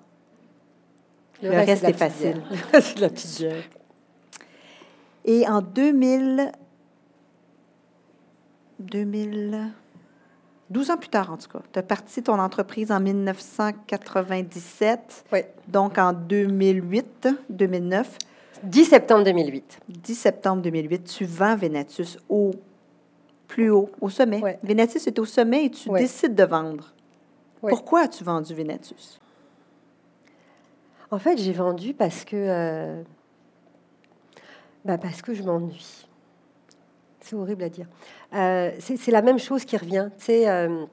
[1.42, 2.42] le, reste, est, facile.
[2.74, 3.46] c'est la petite
[5.26, 6.52] Et en 2000,
[8.80, 9.72] 2000,
[10.70, 15.26] 12 ans plus tard, en tout cas, tu as parti ton entreprise en 1997.
[15.32, 15.40] Oui.
[15.68, 18.18] Donc en 2008, 2009.
[18.64, 19.80] 10 septembre 2008.
[19.90, 22.52] 10 septembre 2008, tu vends Venatus au
[23.48, 24.60] plus haut, au sommet.
[24.64, 26.94] Venatus est au sommet et tu décides de vendre.
[27.60, 29.21] Pourquoi as-tu vendu Venatus?
[31.12, 33.04] En fait, j'ai vendu parce que, euh,
[34.86, 36.08] bah parce que je m'ennuie.
[37.20, 37.86] C'est horrible à dire.
[38.34, 40.08] Euh, c'est la même chose qui revient.
[40.30, 40.86] Euh,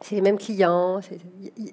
[0.00, 1.00] c'est les mêmes clients.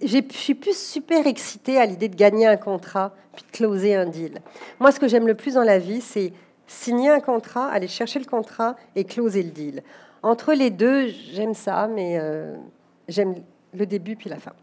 [0.03, 4.05] Je suis plus super excitée à l'idée de gagner un contrat puis de closer un
[4.05, 4.39] deal.
[4.79, 6.33] Moi, ce que j'aime le plus dans la vie, c'est
[6.67, 9.83] signer un contrat, aller chercher le contrat et closer le deal.
[10.21, 12.21] Entre les deux, j'aime ça, mais
[13.07, 13.35] j'aime
[13.73, 14.53] le début puis la fin.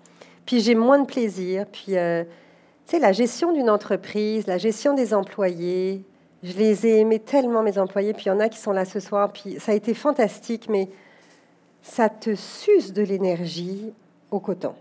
[0.46, 1.66] Puis j'ai moins de plaisir.
[1.66, 1.96] Puis
[2.88, 6.02] c'est la gestion d'une entreprise, la gestion des employés.
[6.42, 8.14] Je les ai aimés tellement, mes employés.
[8.14, 9.30] Puis il y en a qui sont là ce soir.
[9.30, 10.88] Puis ça a été fantastique, mais
[11.82, 13.92] ça te suce de l'énergie
[14.30, 14.74] au coton.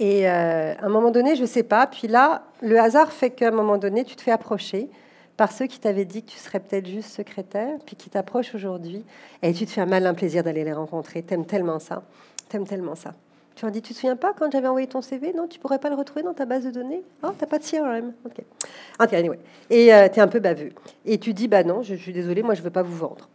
[0.00, 1.86] Et euh, à un moment donné, je ne sais pas.
[1.86, 4.90] Puis là, le hasard fait qu'à un moment donné, tu te fais approcher
[5.36, 9.04] par ceux qui t'avaient dit que tu serais peut-être juste secrétaire, puis qui t'approchent aujourd'hui.
[9.42, 11.22] Et tu te fais un malin plaisir d'aller les rencontrer.
[11.22, 12.02] T'aimes tellement ça.
[12.48, 13.14] T'aimes tellement ça.
[13.58, 15.80] Tu leur dis, tu te souviens pas quand j'avais envoyé ton CV Non, tu pourrais
[15.80, 17.02] pas le retrouver dans ta base de données?
[17.24, 19.12] Oh, t'as pas de CRM Ok.
[19.12, 19.40] anyway.
[19.68, 20.68] Et euh, tu es un peu baveux.
[21.04, 23.28] Et tu dis, bah non, je, suis désolée, moi je veux pas vous vendre.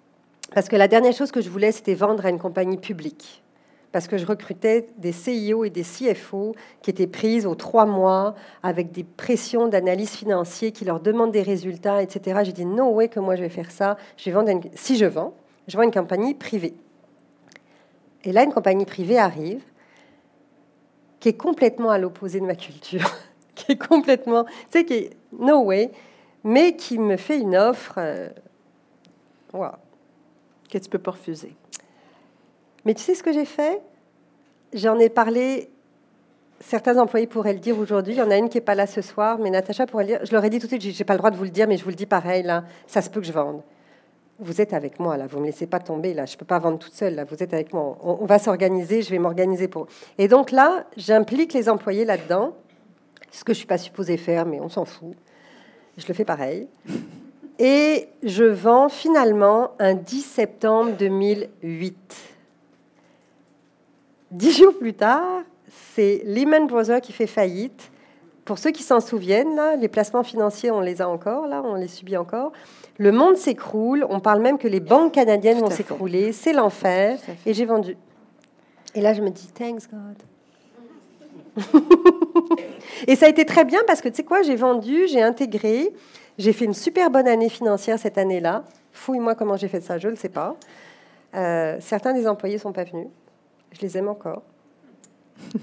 [0.56, 3.44] Parce que la dernière chose que je voulais, c'était vendre à une compagnie publique.
[3.92, 8.34] Parce que je recrutais des CIO et des CFO qui étaient prises aux trois mois
[8.64, 12.40] avec des pressions d'analyse financière qui leur demandent des résultats, etc.
[12.46, 13.98] J'ai dit, no way que moi je vais faire ça.
[14.16, 15.34] Je vais vendre Si je vends,
[15.68, 16.76] je vends une compagnie privée.
[18.24, 19.62] Et là, une compagnie privée arrive
[21.24, 23.10] qui est complètement à l'opposé de ma culture,
[23.56, 25.10] qui est complètement, tu sais, qui est
[25.40, 25.90] no way,
[26.44, 28.28] mais qui me fait une offre euh,
[30.70, 31.56] que tu peux pas refuser.
[32.84, 33.82] Mais tu sais ce que j'ai fait?
[34.74, 35.70] J'en ai parlé.
[36.60, 38.16] Certains employés pourraient le dire aujourd'hui.
[38.16, 40.08] Il y en a une qui est pas là ce soir, mais Natacha pourrait le
[40.10, 40.26] dire.
[40.26, 41.70] Je leur ai dit tout de suite, j'ai pas le droit de vous le dire,
[41.70, 42.66] mais je vous le dis pareil là.
[42.86, 43.62] Ça se peut que je vende
[44.40, 46.80] vous êtes avec moi là, vous me laissez pas tomber là, je peux pas vendre
[46.80, 49.88] toute seule là, vous êtes avec moi, on, va s'organiser, je vais m'organiser pour.
[50.18, 52.56] Et donc là, j'implique les employés là-dedans,
[53.32, 55.16] ce que je suis pas supposée faire, mais on s'en fout.
[55.98, 56.68] Je le fais pareil.
[57.60, 62.16] Et je vends finalement un 10 septembre 2008.
[64.32, 65.44] Dix jours plus tard,
[65.94, 67.92] c'est Lehman Brothers qui fait faillite.
[68.46, 71.76] pour ceux qui s'en souviennent, là, les placements financiers, on les a encore, là, on
[71.76, 72.52] les subit encore.
[72.98, 74.06] Le monde s'écroule.
[74.10, 76.32] On parle même que les banques canadiennes Tout vont s'écrouler.
[76.32, 77.20] C'est l'enfer.
[77.46, 77.98] Et j'ai vendu.
[78.96, 80.18] Et là, je me dis, thanks God.
[83.08, 85.94] et ça a été très bien parce que tu sais quoi, j'ai vendu, j'ai intégré,
[86.40, 88.64] j'ai fait une super bonne année financière cette année-là.
[88.92, 90.56] Fouille-moi comment j'ai fait ça, je ne le sais pas.
[91.36, 93.08] Euh, certains des employés sont pas venus.
[93.72, 94.44] Je les aime encore.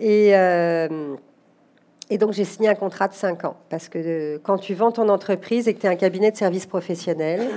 [0.00, 1.16] et, euh,
[2.10, 4.92] et donc j'ai signé un contrat de 5 ans parce que euh, quand tu vends
[4.92, 7.48] ton entreprise et que tu es un cabinet de services professionnels,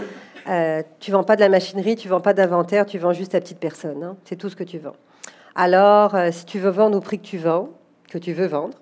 [0.49, 3.39] euh, tu vends pas de la machinerie, tu vends pas d'inventaire, tu vends juste ta
[3.39, 4.03] petite personne.
[4.03, 4.17] hein.
[4.25, 4.95] C'est tout ce que tu vends.
[5.55, 7.69] Alors, euh, si tu veux vendre au prix que tu vends,
[8.09, 8.77] que tu veux vendre,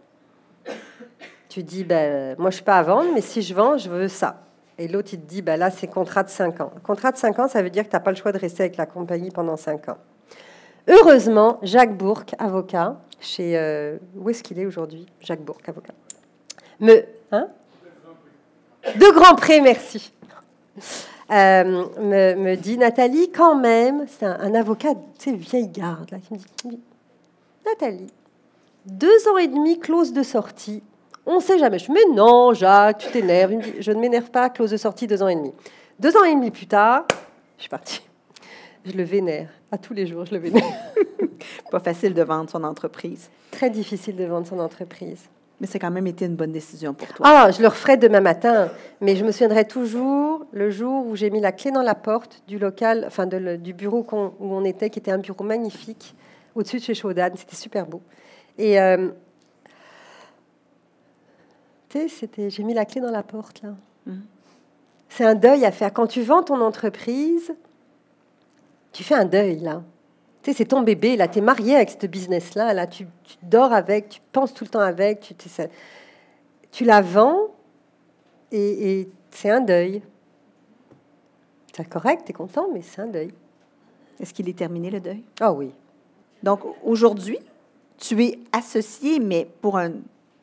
[1.50, 4.08] tu dis, ben, moi, je suis pas à vendre, mais si je vends, je veux
[4.08, 4.44] ça.
[4.78, 6.72] Et l'autre, il te dit, ben, là, c'est contrat de 5 ans.
[6.84, 8.64] Contrat de 5 ans, ça veut dire que tu n'as pas le choix de rester
[8.64, 9.98] avec la compagnie pendant 5 ans.
[10.90, 13.56] Heureusement, Jacques Bourque, avocat, chez...
[13.56, 15.94] euh, où est-ce qu'il est aujourd'hui Jacques Bourque, avocat?
[16.80, 17.04] Me...
[17.32, 17.48] Hein?
[18.96, 20.12] De Grand Pré, merci.
[21.32, 26.18] Euh, me, me dit Nathalie, quand même, c'est un, avocat, tu sais, vieille garde, là,
[26.18, 26.80] qui me dit,
[27.64, 28.12] Nathalie,
[28.86, 30.82] deux ans et demi, clause de sortie.
[31.28, 31.78] On ne sait jamais.
[31.78, 33.54] Je dis, mais non, Jacques, tu t'énerves.
[33.80, 35.54] Je ne m'énerve pas, clause de sortie, deux ans et demi.
[36.00, 37.06] Deux ans et demi plus tard,
[37.58, 38.02] je suis partie.
[38.86, 39.50] Je le vénère.
[39.72, 40.64] À tous les jours, je le vénère.
[41.72, 43.30] Pas facile de vendre son entreprise.
[43.52, 45.20] Très difficile de vendre son entreprise.
[45.62, 47.26] Mais c'est quand même été une bonne décision pour toi.
[47.28, 48.70] Ah, je le referai demain matin,
[49.02, 52.42] mais je me souviendrai toujours le jour où j'ai mis la clé dans la porte
[52.48, 56.16] du local, enfin de le- du bureau où on était, qui était un bureau magnifique
[56.56, 57.34] au-dessus de chez Chaudane.
[57.36, 58.02] C'était super beau.
[58.58, 59.10] Et euh,
[62.08, 63.70] c'était, j'ai mis la clé dans la porte là.
[64.06, 64.22] Mhm.
[65.10, 65.92] C'est un deuil à faire.
[65.92, 67.52] Quand tu vends ton entreprise,
[68.92, 69.82] tu fais un deuil là.
[70.42, 73.36] Tu sais, c'est ton bébé, là, tu es marié avec ce business-là, là, tu, tu
[73.44, 75.70] dors avec, tu penses tout le temps avec, tu, tu, sais,
[76.72, 77.48] tu la vends
[78.52, 80.02] et, et c'est un deuil.
[81.76, 83.34] C'est correct, tu es content, mais c'est un deuil.
[84.20, 85.24] Est-ce qu'il est terminé, le deuil?
[85.40, 85.72] Ah oui.
[86.44, 87.38] Donc, aujourd'hui,
[87.98, 89.92] tu es associé, mais pour, un,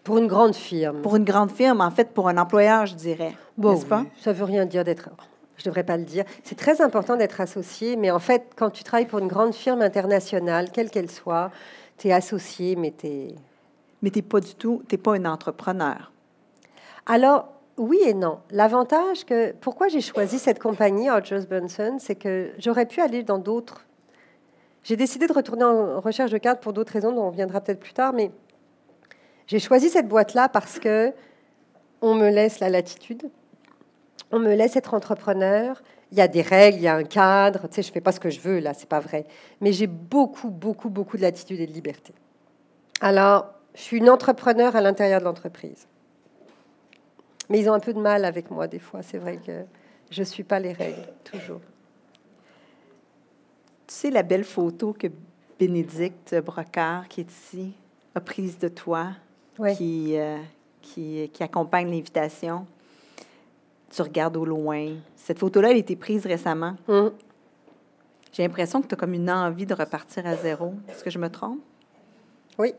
[0.05, 1.01] Pour une grande firme.
[1.03, 3.33] pour une grande firme, en fait, pour un employeur, je dirais.
[3.57, 4.01] Bon, N'est-ce pas?
[4.03, 5.09] oui, Ça veut rien dire d'être.
[5.57, 6.25] Je devrais pas le dire.
[6.45, 9.83] C'est très important d'être associé, mais en fait, quand tu travailles pour une grande firme
[9.83, 11.51] internationale, quelle qu'elle soit,
[11.99, 13.35] tu es associé, mais tu es.
[14.03, 16.13] Mais tu n'es pas du tout, tu n'es pas un entrepreneur.
[17.07, 17.49] Alors,
[17.79, 18.41] oui et non.
[18.51, 19.53] L'avantage que.
[19.53, 23.87] Pourquoi j'ai choisi cette compagnie, Hodges Bunsen, c'est que j'aurais pu aller dans d'autres.
[24.83, 27.81] J'ai décidé de retourner en recherche de cadre pour d'autres raisons dont on reviendra peut-être
[27.81, 28.31] plus tard, mais
[29.47, 31.13] j'ai choisi cette boîte-là parce que
[32.01, 33.31] on me laisse la latitude,
[34.33, 35.83] on me laisse être entrepreneur.
[36.13, 37.69] Il y a des règles, il y a un cadre.
[37.69, 39.27] Tu sais, je fais pas ce que je veux là, c'est pas vrai.
[39.61, 42.13] Mais j'ai beaucoup, beaucoup, beaucoup de latitude et de liberté.
[43.01, 45.87] Alors, je suis une entrepreneur à l'intérieur de l'entreprise.
[47.49, 49.03] Mais ils ont un peu de mal avec moi des fois.
[49.03, 49.65] C'est vrai que
[50.11, 51.61] je ne suis pas les règles, toujours.
[53.87, 55.07] Tu sais la belle photo que
[55.59, 57.73] Bénédicte Brocard, qui est ici,
[58.15, 59.09] a prise de toi,
[59.59, 59.77] Oui.
[59.77, 60.39] qui, euh,
[60.83, 62.67] qui, qui accompagne l'invitation?
[63.97, 64.89] Tu regardes au loin.
[65.15, 66.75] Cette photo-là, elle a été prise récemment.
[66.87, 67.13] Hum.
[68.31, 70.75] J'ai l'impression que tu as comme une envie de repartir à zéro.
[70.87, 71.61] Est-ce que je me trompe?
[72.59, 72.75] Oui.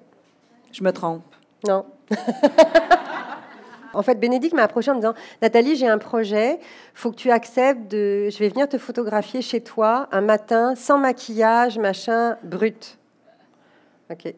[0.72, 1.24] Je me trompe.
[1.68, 1.88] Non.
[3.96, 6.60] en fait, Bénédicte m'a approché en me disant Nathalie, j'ai un projet.
[6.94, 8.30] faut que tu acceptes de.
[8.30, 13.00] Je vais venir te photographier chez toi un matin, sans maquillage, machin, brut.
[14.12, 14.36] OK.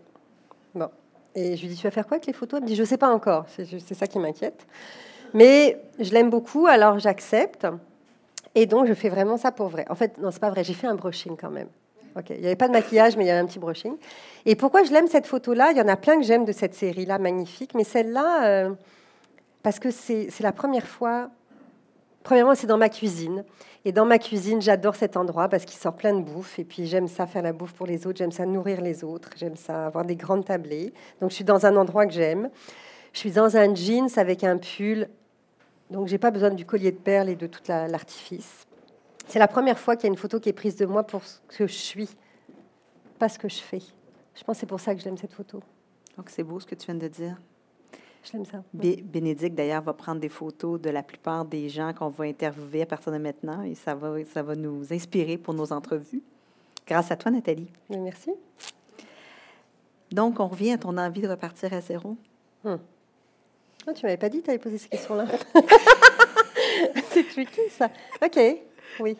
[0.73, 0.89] Bon.
[1.35, 2.59] Et je lui dis Tu vas faire quoi avec les photos?
[2.59, 3.47] Elle me dit Je ne sais pas encore.
[3.49, 4.65] C'est c'est ça qui m'inquiète.
[5.33, 7.67] Mais je l'aime beaucoup, alors j'accepte.
[8.55, 9.85] Et donc, je fais vraiment ça pour vrai.
[9.89, 10.63] En fait, non, c'est pas vrai.
[10.63, 11.67] J'ai fait un brushing quand même.
[12.17, 12.31] Ok.
[12.31, 13.95] Il n'y avait pas de maquillage, mais il y avait un petit brushing.
[14.45, 15.71] Et pourquoi je l'aime cette photo-là?
[15.71, 17.73] Il y en a plein que j'aime de cette série-là, magnifique.
[17.75, 18.73] Mais celle-là, euh,
[19.61, 21.29] parce que c'est la première fois.
[22.23, 23.45] Premièrement, c'est dans ma cuisine.
[23.85, 26.59] Et dans ma cuisine, j'adore cet endroit parce qu'il sort plein de bouffe.
[26.59, 28.17] Et puis, j'aime ça faire la bouffe pour les autres.
[28.17, 29.29] J'aime ça nourrir les autres.
[29.37, 30.91] J'aime ça avoir des grandes tablées.
[31.21, 32.49] Donc, je suis dans un endroit que j'aime.
[33.13, 35.07] Je suis dans un jeans avec un pull.
[35.89, 38.65] Donc, j'ai pas besoin du collier de perles et de tout la- l'artifice.
[39.27, 41.23] C'est la première fois qu'il y a une photo qui est prise de moi pour
[41.23, 42.09] ce que je suis,
[43.17, 43.81] pas ce que je fais.
[44.35, 45.61] Je pense que c'est pour ça que j'aime cette photo.
[46.17, 47.37] Donc, c'est beau ce que tu viens de dire.
[48.23, 48.63] Je l'aime ça.
[48.73, 52.81] Bé- Bénédicte, d'ailleurs, va prendre des photos de la plupart des gens qu'on va interviewer
[52.81, 56.21] à partir de maintenant et ça va, ça va nous inspirer pour nos entrevues.
[56.85, 57.71] Grâce à toi, Nathalie.
[57.89, 58.31] Merci.
[60.11, 62.17] Donc, on revient à ton envie de repartir à zéro.
[63.89, 65.25] Ah, tu m'avais pas dit que tu avais posé ces questions-là.
[67.09, 67.89] c'est tricky, ça.
[68.23, 68.39] OK,
[68.99, 69.17] oui.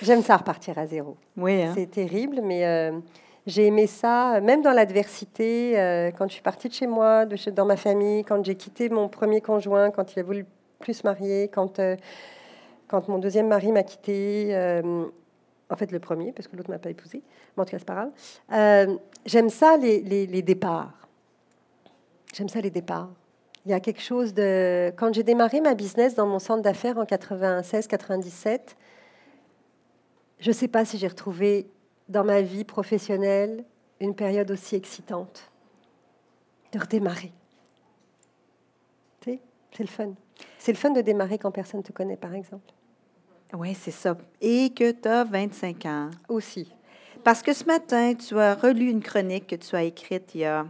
[0.00, 1.16] J'aime ça repartir à zéro.
[1.36, 1.72] Oui, hein?
[1.74, 2.98] C'est terrible, mais euh,
[3.46, 7.36] J'ai aimé ça, même dans l'adversité, euh, quand je suis partie de chez moi, de
[7.36, 10.46] chez, dans ma famille, quand j'ai quitté mon premier conjoint, quand il a voulu
[10.78, 11.96] plus se marier, quand, euh,
[12.88, 14.54] quand mon deuxième mari m'a quitté,
[15.68, 17.22] en fait le premier, parce que l'autre m'a pas épousé,
[17.56, 18.08] mais en tout cas c'est pas
[18.48, 18.98] grave.
[19.26, 20.94] J'aime ça les, les, les départs.
[22.32, 23.10] J'aime ça les départs.
[23.66, 24.92] Il y a quelque chose de...
[24.96, 28.60] Quand j'ai démarré ma business dans mon centre d'affaires en 96-97,
[30.38, 31.68] je ne sais pas si j'ai retrouvé
[32.08, 33.64] dans ma vie professionnelle
[34.00, 35.50] une période aussi excitante
[36.72, 37.32] de redémarrer.
[39.20, 39.40] Tu sais,
[39.76, 40.14] c'est le fun.
[40.58, 42.72] C'est le fun de démarrer quand personne ne te connaît, par exemple.
[43.52, 44.16] Oui, c'est ça.
[44.40, 46.10] Et que tu as 25 ans.
[46.28, 46.72] Aussi.
[47.22, 50.44] Parce que ce matin, tu as relu une chronique que tu as écrite il y
[50.44, 50.66] a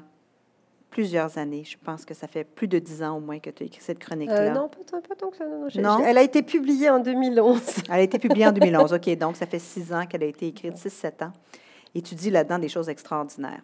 [0.91, 1.65] plusieurs années.
[1.65, 3.81] Je pense que ça fait plus de dix ans au moins que tu as écrit
[3.81, 4.51] cette chronique-là.
[4.51, 5.45] Euh, non, pas, pas, tant que ça.
[5.81, 7.61] Non, Elle a été publiée en 2011.
[7.89, 8.93] Elle a été publiée en 2011.
[8.93, 11.33] OK, donc ça fait six ans qu'elle a été écrite, six, sept ans.
[11.95, 13.63] Et tu dis là-dedans des choses extraordinaires.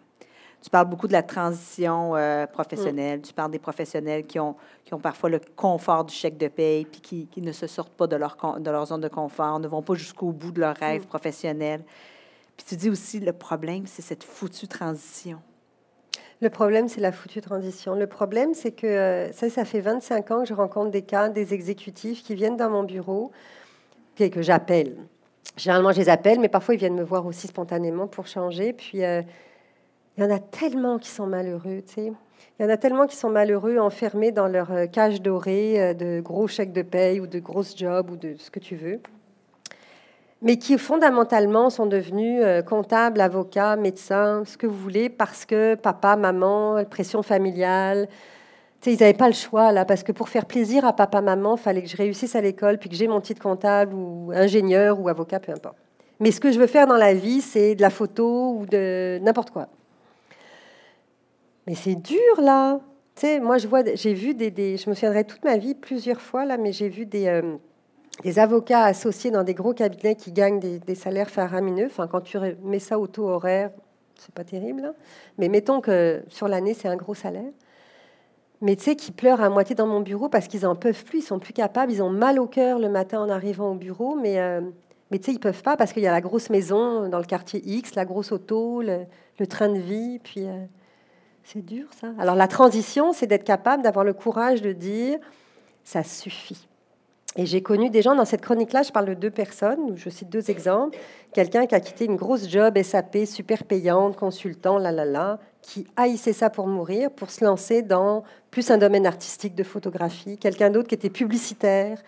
[0.61, 3.21] Tu parles beaucoup de la transition euh, professionnelle.
[3.21, 6.85] Tu parles des professionnels qui ont, qui ont parfois le confort du chèque de paye,
[6.85, 9.67] puis qui, qui ne se sortent pas de leur, de leur zone de confort, ne
[9.67, 11.07] vont pas jusqu'au bout de leur rêve mm.
[11.07, 11.83] professionnel.
[12.57, 15.39] Puis tu dis aussi, le problème, c'est cette foutue transition.
[16.39, 17.95] Le problème, c'est la foutue transition.
[17.95, 21.29] Le problème, c'est que euh, ça, ça fait 25 ans que je rencontre des cas,
[21.29, 23.31] des exécutifs qui viennent dans mon bureau,
[24.19, 24.95] et que j'appelle.
[25.55, 28.73] Généralement, je les appelle, mais parfois, ils viennent me voir aussi spontanément pour changer.
[28.73, 29.23] Puis, euh,
[30.15, 32.13] il y en a tellement qui sont malheureux, tu sais.
[32.59, 36.21] Il y en a tellement qui sont malheureux, enfermés dans leur euh, cage dorée de
[36.21, 38.99] gros chèques de paye ou de grosses jobs ou de ce que tu veux
[40.41, 45.75] mais qui fondamentalement sont devenus euh, comptables, avocats, médecins, ce que vous voulez, parce que
[45.75, 48.07] papa, maman, pression familiale.
[48.81, 51.57] sais, ils n'avaient pas le choix là, parce que pour faire plaisir à papa, maman,
[51.57, 55.09] fallait que je réussisse à l'école, puis que j'ai mon titre comptable ou ingénieur ou
[55.09, 55.77] avocat, peu importe.
[56.19, 59.19] Mais ce que je veux faire dans la vie, c'est de la photo ou de
[59.21, 59.67] n'importe quoi.
[61.65, 62.79] Mais c'est dur là.
[63.15, 66.21] Tu moi je vois, j'ai vu des, des, je me souviendrai toute ma vie plusieurs
[66.21, 67.57] fois là, mais j'ai vu des euh,
[68.23, 71.85] des avocats associés dans des gros cabinets qui gagnent des, salaires faramineux.
[71.85, 73.71] Enfin, quand tu mets ça au taux horaire,
[74.15, 74.85] c'est pas terrible.
[74.85, 74.93] Hein.
[75.37, 77.51] Mais mettons que sur l'année, c'est un gros salaire.
[78.61, 81.19] Mais tu sais, qui pleurent à moitié dans mon bureau parce qu'ils en peuvent plus,
[81.19, 84.15] ils sont plus capables, ils ont mal au cœur le matin en arrivant au bureau,
[84.15, 84.61] mais, euh,
[85.11, 87.61] tu sais, ils peuvent pas parce qu'il y a la grosse maison dans le quartier
[87.63, 89.05] X, la grosse auto, le,
[89.47, 90.65] train de vie, puis euh,
[91.43, 92.07] c'est dur ça.
[92.17, 95.19] Alors la transition, c'est d'être capable d'avoir le courage de dire,
[95.83, 96.66] ça suffit.
[97.37, 100.29] Et j'ai connu des gens dans cette chronique-là, je parle de deux personnes, je cite
[100.29, 100.97] deux exemples.
[101.33, 105.85] Quelqu'un qui a quitté une grosse job SAP, super payante, consultant, là, là, là, qui
[105.95, 110.37] haïssait ça pour mourir, pour se lancer dans plus un domaine artistique de photographie.
[110.39, 112.01] Quelqu'un d'autre qui était publicitaire,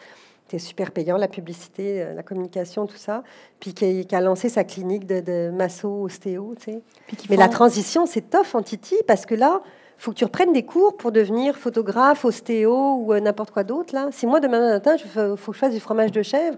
[0.48, 3.24] était super payant, la publicité, euh, la communication, tout ça,
[3.60, 6.56] puis qui, a lancé sa clinique de, de masso ostéo.
[6.60, 6.82] Tu sais.
[7.30, 9.62] Mais la transition, c'est tough en Titi, parce que là,
[10.00, 13.94] faut que tu reprennes des cours pour devenir photographe, ostéo ou euh, n'importe quoi d'autre.
[13.94, 14.08] Là.
[14.12, 16.58] Si moi, demain matin, il faut que je fasse du fromage de chèvre,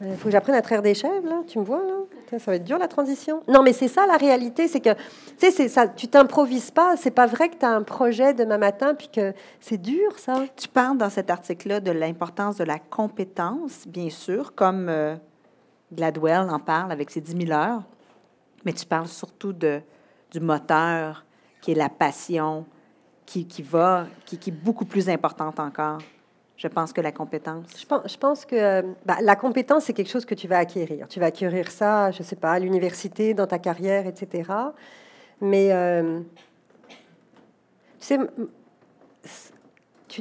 [0.00, 1.42] il euh, faut que j'apprenne à traire des chèvres, là.
[1.46, 3.42] Tu me vois, là Ça va être dur, la transition.
[3.48, 4.68] Non, mais c'est ça, la réalité.
[4.68, 4.92] C'est que,
[5.38, 6.96] tu sais, ça, tu t'improvises pas.
[6.96, 10.44] C'est pas vrai que tu as un projet demain matin, puis que c'est dur, ça.
[10.54, 15.16] Tu parles dans cet article-là de l'importance de la compétence, bien sûr, comme euh,
[15.92, 17.82] Gladwell en parle avec ses 10 000 heures.
[18.66, 19.80] Mais tu parles surtout de,
[20.30, 21.24] du moteur,
[21.62, 22.66] qui est la passion,
[23.26, 25.98] qui, qui va, qui, qui, est beaucoup plus importante encore,
[26.56, 27.66] je pense, que la compétence.
[27.78, 31.08] Je pense, que bah, la compétence, c'est quelque chose que tu vas acquérir.
[31.08, 34.50] Tu vas acquérir ça, je ne sais pas, à l'université, dans ta carrière, etc.
[35.40, 36.20] Mais euh,
[38.00, 38.18] tu sais,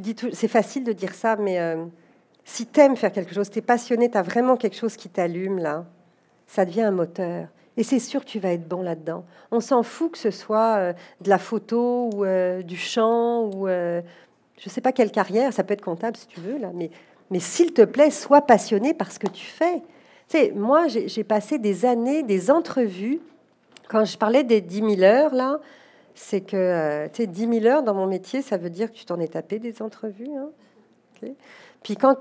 [0.01, 1.85] dis c'est facile de dire ça, mais euh,
[2.43, 5.09] si tu aimes faire quelque chose, tu es passionné, tu as vraiment quelque chose qui
[5.09, 5.85] t'allume, là,
[6.47, 7.47] ça devient un moteur.
[7.77, 9.25] Et c'est sûr que tu vas être bon là-dedans.
[9.51, 13.67] On s'en fout que ce soit euh, de la photo ou euh, du chant ou
[13.67, 14.01] euh,
[14.57, 16.89] je sais pas quelle carrière, ça peut être comptable si tu veux, là, mais,
[17.29, 19.81] mais s'il te plaît, sois passionné par ce que tu fais.
[20.29, 23.19] Tu sais, moi, j'ai passé des années, des entrevues.
[23.89, 25.59] Quand je parlais des 10 000 heures, là,
[26.15, 29.05] c'est que, tu sais, 10 000 heures dans mon métier, ça veut dire que tu
[29.05, 30.31] t'en es tapé des entrevues.
[30.35, 30.49] Hein.
[31.83, 32.17] Puis quand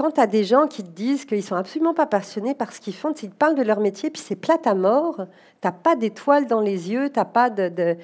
[0.00, 2.80] quand tu as des gens qui te disent qu'ils sont absolument pas passionnés par ce
[2.80, 5.26] qu'ils font, ils parlent de leur métier, puis c'est plate à mort,
[5.60, 7.98] tu pas d'étoiles dans les yeux, tu pas de...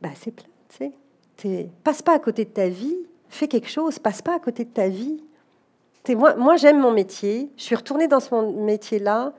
[0.00, 0.92] Bah, c'est plat, tu
[1.36, 1.70] sais.
[1.82, 2.96] Passe pas à côté de ta vie,
[3.28, 5.24] fais quelque chose, passe pas à côté de ta vie.
[6.10, 9.32] moi, moi j'aime mon métier, je suis retournée dans ce métier-là,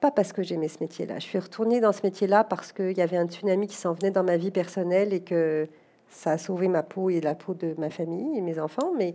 [0.00, 3.00] pas parce que j'aimais ce métier-là, je suis retournée dans ce métier-là parce qu'il y
[3.00, 5.68] avait un tsunami qui s'en venait dans ma vie personnelle et que
[6.08, 9.14] ça a sauvé ma peau et la peau de ma famille et mes enfants, mais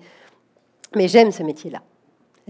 [0.95, 1.81] mais j'aime ce métier-là.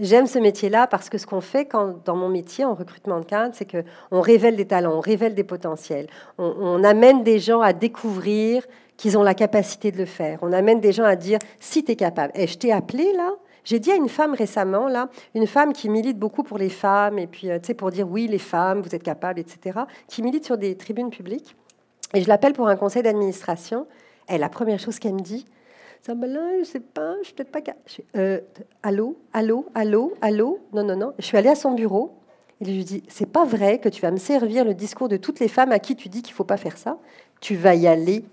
[0.00, 3.26] J'aime ce métier-là parce que ce qu'on fait quand, dans mon métier en recrutement de
[3.26, 6.06] cadre, c'est qu'on révèle des talents, on révèle des potentiels,
[6.38, 8.64] on, amène des gens à découvrir
[8.96, 10.38] qu'ils ont la capacité de le faire.
[10.40, 12.32] On amène des gens à dire si tu es capable.
[12.34, 13.32] Et je t'ai appelé là.
[13.62, 17.18] J'ai dit à une femme récemment, là, une femme qui milite beaucoup pour les femmes,
[17.18, 20.56] et puis, euh, pour dire oui, les femmes, vous êtes capables, etc., qui milite sur
[20.56, 21.54] des tribunes publiques.
[22.14, 23.86] Et je l'appelle pour un conseil d'administration.
[24.30, 25.44] Et la première chose qu'elle me dit,
[26.02, 27.60] ça me là, je sais pas, je suis peut-être pas.
[27.86, 28.40] Je euh,
[28.82, 30.58] allô, allô, allô, allô?
[30.72, 31.12] Non, non, non.
[31.18, 32.16] Je suis allée à son bureau.
[32.60, 35.16] Et je lui dis, c'est pas vrai que tu vas me servir le discours de
[35.16, 36.98] toutes les femmes à qui tu dis qu'il faut pas faire ça.
[37.40, 38.24] Tu vas y aller.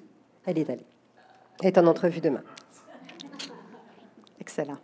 [0.45, 0.85] Elle est allée.
[1.61, 2.43] Elle est en entrevue demain.
[4.39, 4.77] Excellent.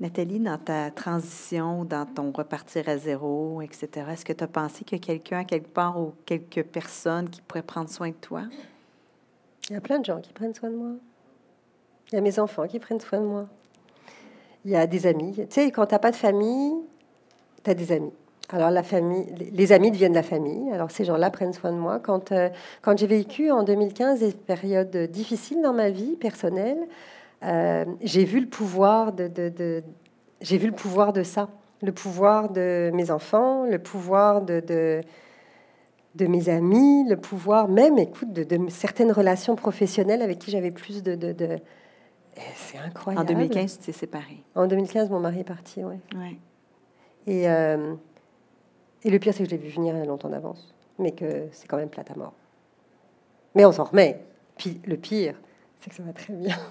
[0.00, 4.84] Nathalie, dans ta transition, dans ton repartir à zéro, etc., est-ce que tu as pensé
[4.84, 8.42] qu'il y a quelqu'un quelque part ou quelques personnes qui pourraient prendre soin de toi?
[9.70, 10.92] Il y a plein de gens qui prennent soin de moi.
[12.12, 13.46] Il y a mes enfants qui prennent soin de moi.
[14.64, 15.34] Il y a des amis.
[15.34, 16.74] Tu sais, quand tu n'as pas de famille,
[17.62, 18.12] tu as des amis.
[18.50, 20.70] Alors la famille, les amis deviennent la famille.
[20.70, 21.98] Alors ces gens-là prennent soin de moi.
[21.98, 22.50] Quand, euh,
[22.82, 26.78] quand j'ai vécu en 2015 des périodes difficiles dans ma vie personnelle,
[27.42, 29.82] euh, j'ai vu le pouvoir de,
[30.42, 31.48] j'ai vu le pouvoir de ça,
[31.82, 35.00] le pouvoir de mes enfants, le pouvoir de
[36.14, 41.02] de mes amis, le pouvoir même, écoute, de, certaines relations professionnelles avec qui j'avais plus
[41.02, 41.14] de...
[41.14, 41.58] de,
[42.56, 43.24] C'est incroyable.
[43.24, 44.42] En 2015, tu t'es séparée.
[44.54, 45.96] En 2015, mon mari est parti, oui.
[46.16, 46.36] Ouais.
[47.26, 47.94] Et, euh,
[49.02, 51.78] et le pire, c'est que je l'ai vu venir longtemps d'avance, mais que c'est quand
[51.78, 52.34] même plate à mort.
[53.54, 54.20] Mais on s'en remet.
[54.56, 55.34] Puis le pire,
[55.80, 56.56] c'est que ça va très bien.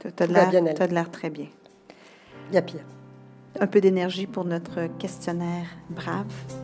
[0.00, 1.46] Tu as de l'air très bien.
[2.48, 2.84] Il y a pire.
[3.60, 6.63] Un peu d'énergie pour notre questionnaire brave.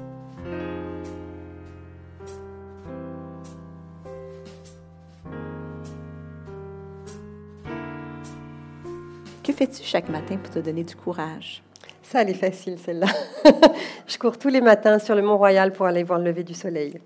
[9.60, 11.62] Fais-tu chaque matin pour te donner du courage?
[12.02, 13.08] Ça, elle est facile, celle-là.
[14.06, 16.98] je cours tous les matins sur le Mont-Royal pour aller voir le lever du soleil.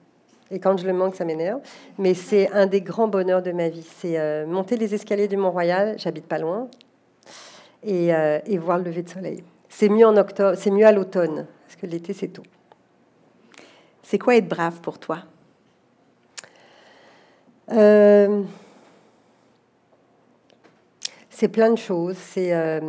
[0.53, 1.59] Et quand je le manque, ça m'énerve.
[1.99, 3.85] Mais c'est un des grands bonheurs de ma vie.
[3.99, 6.69] C'est euh, monter les escaliers du Mont-Royal, j'habite pas loin,
[7.83, 9.43] et, euh, et, voir le lever de soleil.
[9.69, 12.45] C'est mieux en octobre, c'est mieux à l'automne, parce que l'été, c'est tôt.
[14.05, 15.25] C'est quoi être brave pour toi?
[17.73, 18.43] Euh,
[21.35, 22.17] c'est plein de choses.
[22.17, 22.81] C'est euh,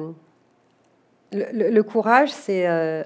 [1.31, 3.03] le, courage, c'est euh,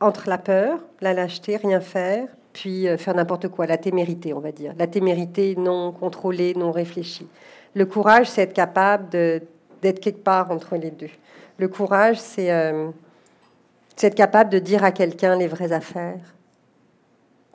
[0.00, 4.40] entre la peur, la lâcheté, rien faire, puis euh, faire n'importe quoi, la témérité, on
[4.40, 7.28] va dire, la témérité non contrôlée, non réfléchie.
[7.74, 11.10] Le courage, c'est être capable d'être quelque part entre les deux.
[11.58, 16.34] Le courage, c'est être capable de dire à quelqu'un les vraies affaires.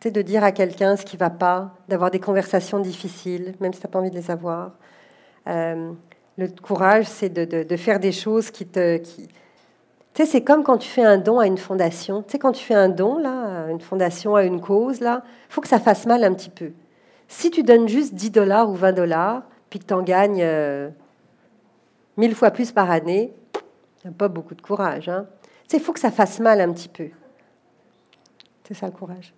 [0.01, 3.79] C'est de dire à quelqu'un ce qui va pas, d'avoir des conversations difficiles, même si
[3.79, 4.73] tu n'as pas envie de les avoir.
[6.37, 8.97] Le courage, c'est de, faire des choses qui te...
[8.97, 9.27] Qui...
[9.27, 12.23] Tu sais, c'est comme quand tu fais un don à une fondation.
[12.23, 15.23] Tu sais, quand tu fais un don, là, à une fondation, à une cause, là,
[15.49, 16.71] il faut que ça fasse mal un petit peu.
[17.27, 20.89] Si tu donnes juste 10 dollars ou 20 dollars, puis que tu en gagnes euh,
[22.17, 23.33] mille fois plus par année,
[24.03, 25.09] il n'y a pas beaucoup de courage.
[25.09, 25.25] Hein.
[25.43, 27.09] Tu sais, il faut que ça fasse mal un petit peu.
[28.67, 29.33] C'est ça le courage.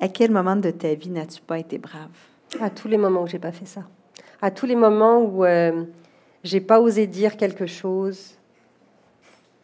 [0.00, 2.10] À quel moment de ta vie n'as-tu pas été brave?
[2.60, 3.82] À tous les moments où j'ai pas fait ça
[4.42, 5.84] à tous les moments où euh,
[6.42, 8.36] j'ai pas osé dire quelque chose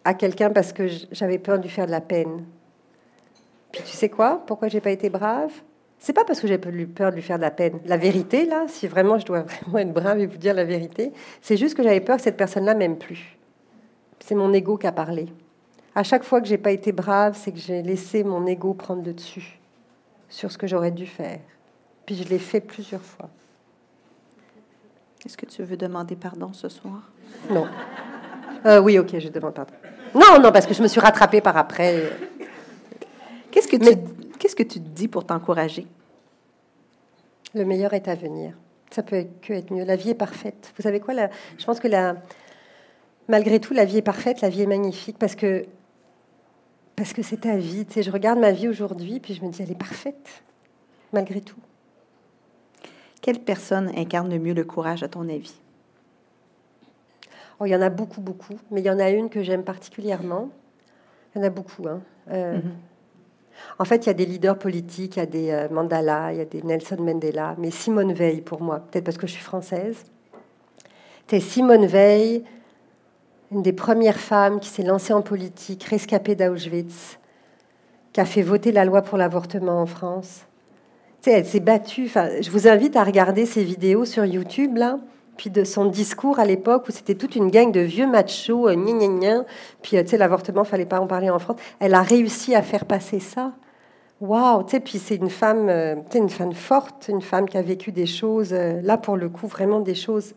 [0.05, 2.45] à quelqu'un parce que j'avais peur de lui faire de la peine.
[3.73, 4.43] Puis tu sais quoi?
[4.47, 5.53] Pourquoi j'ai pas été brave?
[5.99, 7.81] C'est pas parce que j'ai peur de lui faire de la peine.
[7.85, 11.13] La vérité, là, si vraiment je dois vraiment être brave et vous dire la vérité,
[11.43, 13.37] c'est juste que j'avais peur que cette personne-là m'aime plus.
[14.21, 15.27] C'est mon ego qui a parlé.
[15.95, 19.05] À chaque fois que j'ai pas été brave, c'est que j'ai laissé mon ego prendre
[19.05, 19.59] le dessus
[20.29, 21.41] sur ce que j'aurais dû faire.
[22.07, 23.29] Puis je l'ai fait plusieurs fois.
[25.25, 27.11] Est-ce que tu veux demander pardon ce soir?
[27.51, 27.67] Non.
[28.67, 29.73] Euh, oui, ok, je demande pardon.
[30.15, 32.13] Non, non, parce que je me suis rattrapée par après.
[33.51, 33.99] Qu'est-ce que tu,
[34.39, 35.87] qu'est-ce que tu dis pour t'encourager?
[37.55, 38.55] Le meilleur est à venir.
[38.91, 39.85] Ça peut que être mieux.
[39.85, 40.73] La vie est parfaite.
[40.77, 41.15] Vous savez quoi?
[41.15, 42.17] La, je pense que la,
[43.29, 45.67] malgré tout, la vie est parfaite, la vie est magnifique parce que
[46.97, 47.87] parce que c'est ta vie.
[47.87, 50.43] Tu sais, je regarde ma vie aujourd'hui, puis je me dis, elle est parfaite,
[51.13, 51.61] malgré tout.
[53.21, 55.61] Quelle personne incarne le mieux le courage à ton avis?
[57.61, 59.65] Oh, il y en a beaucoup, beaucoup, mais il y en a une que j'aime
[59.65, 60.51] particulièrement.
[61.35, 61.89] Il y en a beaucoup.
[61.89, 62.01] Hein.
[62.31, 62.73] Euh, mhm.
[63.79, 66.39] En fait, il y a des leaders politiques, il y a des euh, Mandela, il
[66.39, 69.43] y a des Nelson Mandela, mais Simone Veil pour moi, peut-être parce que je suis
[69.43, 70.05] française.
[71.27, 72.45] C'est Simone Veil,
[73.51, 77.19] une des premières femmes qui s'est lancée en politique, rescapée d'Auschwitz,
[78.13, 80.47] qui a fait voter la loi pour l'avortement en France,
[81.27, 82.07] elle s'est battue.
[82.07, 84.99] Enfin, je vous invite à regarder ces vidéos sur YouTube là,
[85.37, 88.75] puis de son discours à l'époque où c'était toute une gang de vieux machos, euh,
[88.75, 89.45] gna gna gna,
[89.83, 91.57] puis euh, tu sais, l'avortement, fallait pas en parler en France.
[91.81, 93.53] Elle a réussi à faire passer ça.
[94.21, 97.49] Waouh, tu sais, puis c'est une femme, euh, tu sais, une femme forte, une femme
[97.49, 100.35] qui a vécu des choses, euh, là pour le coup, vraiment des choses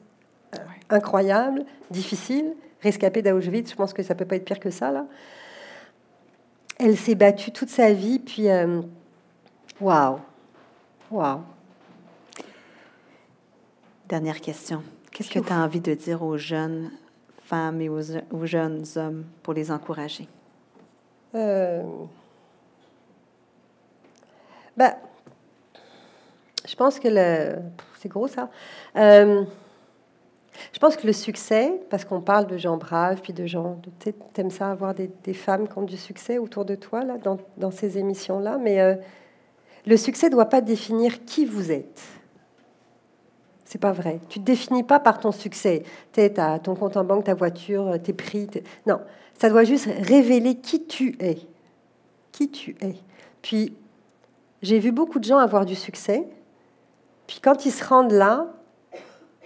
[0.54, 0.60] euh,
[0.92, 5.06] incroyables, difficiles, rescapée d'Auschwitz, je pense que ça peut pas être pire que ça, là.
[6.78, 8.48] Elle s'est battue toute sa vie, puis
[9.80, 10.18] waouh,
[11.12, 11.42] waouh.
[14.08, 14.84] Dernière question.
[15.12, 16.92] Qu'est-ce que tu as envie de dire aux jeunes
[17.44, 20.28] femmes et aux, aux jeunes hommes pour les encourager?
[21.36, 21.84] Euh,
[24.76, 24.94] ben,
[26.68, 27.62] je pense que le.
[28.00, 28.50] C'est gros ça.
[28.96, 29.44] Euh,
[30.74, 33.80] je pense que le succès, parce qu'on parle de gens braves, puis de gens.
[34.34, 37.38] T'aimes ça avoir des, des femmes qui ont du succès autour de toi, là, dans,
[37.58, 38.96] dans ces émissions-là, mais euh,
[39.86, 42.02] le succès ne doit pas définir qui vous êtes.
[43.66, 44.20] C'est pas vrai.
[44.28, 45.84] Tu te définis pas par ton succès.
[46.12, 46.30] Tu
[46.62, 48.50] ton compte en banque, ta voiture, tes prix.
[48.86, 49.00] Non,
[49.40, 51.38] ça doit juste révéler qui tu es.
[52.34, 52.96] Qui tu es.
[53.42, 53.74] Puis,
[54.62, 56.28] j'ai vu beaucoup de gens avoir du succès.
[57.28, 58.48] Puis, quand ils se rendent là,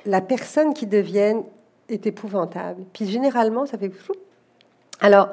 [0.05, 1.43] la personne qui deviennent
[1.87, 2.83] est épouvantable.
[2.93, 3.91] Puis, généralement, ça fait.
[5.01, 5.29] Alors,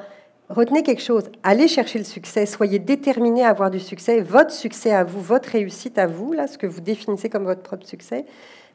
[0.49, 1.23] retenez quelque chose.
[1.43, 2.45] Allez chercher le succès.
[2.45, 4.21] Soyez déterminés à avoir du succès.
[4.21, 7.61] Votre succès à vous, votre réussite à vous, là, ce que vous définissez comme votre
[7.61, 8.25] propre succès.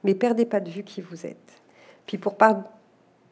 [0.05, 1.63] Mais perdez pas de vue qui vous êtes.
[2.07, 2.65] Puis, pour pas,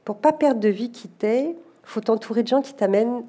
[0.05, 3.23] pour pas perdre de vue qui t'es, faut t'entourer de gens qui t'amènent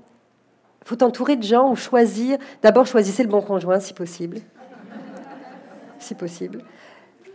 [0.87, 2.37] faut t'entourer de gens ou choisir.
[2.61, 4.39] D'abord, choisissez le bon conjoint, si possible.
[5.99, 6.63] si possible.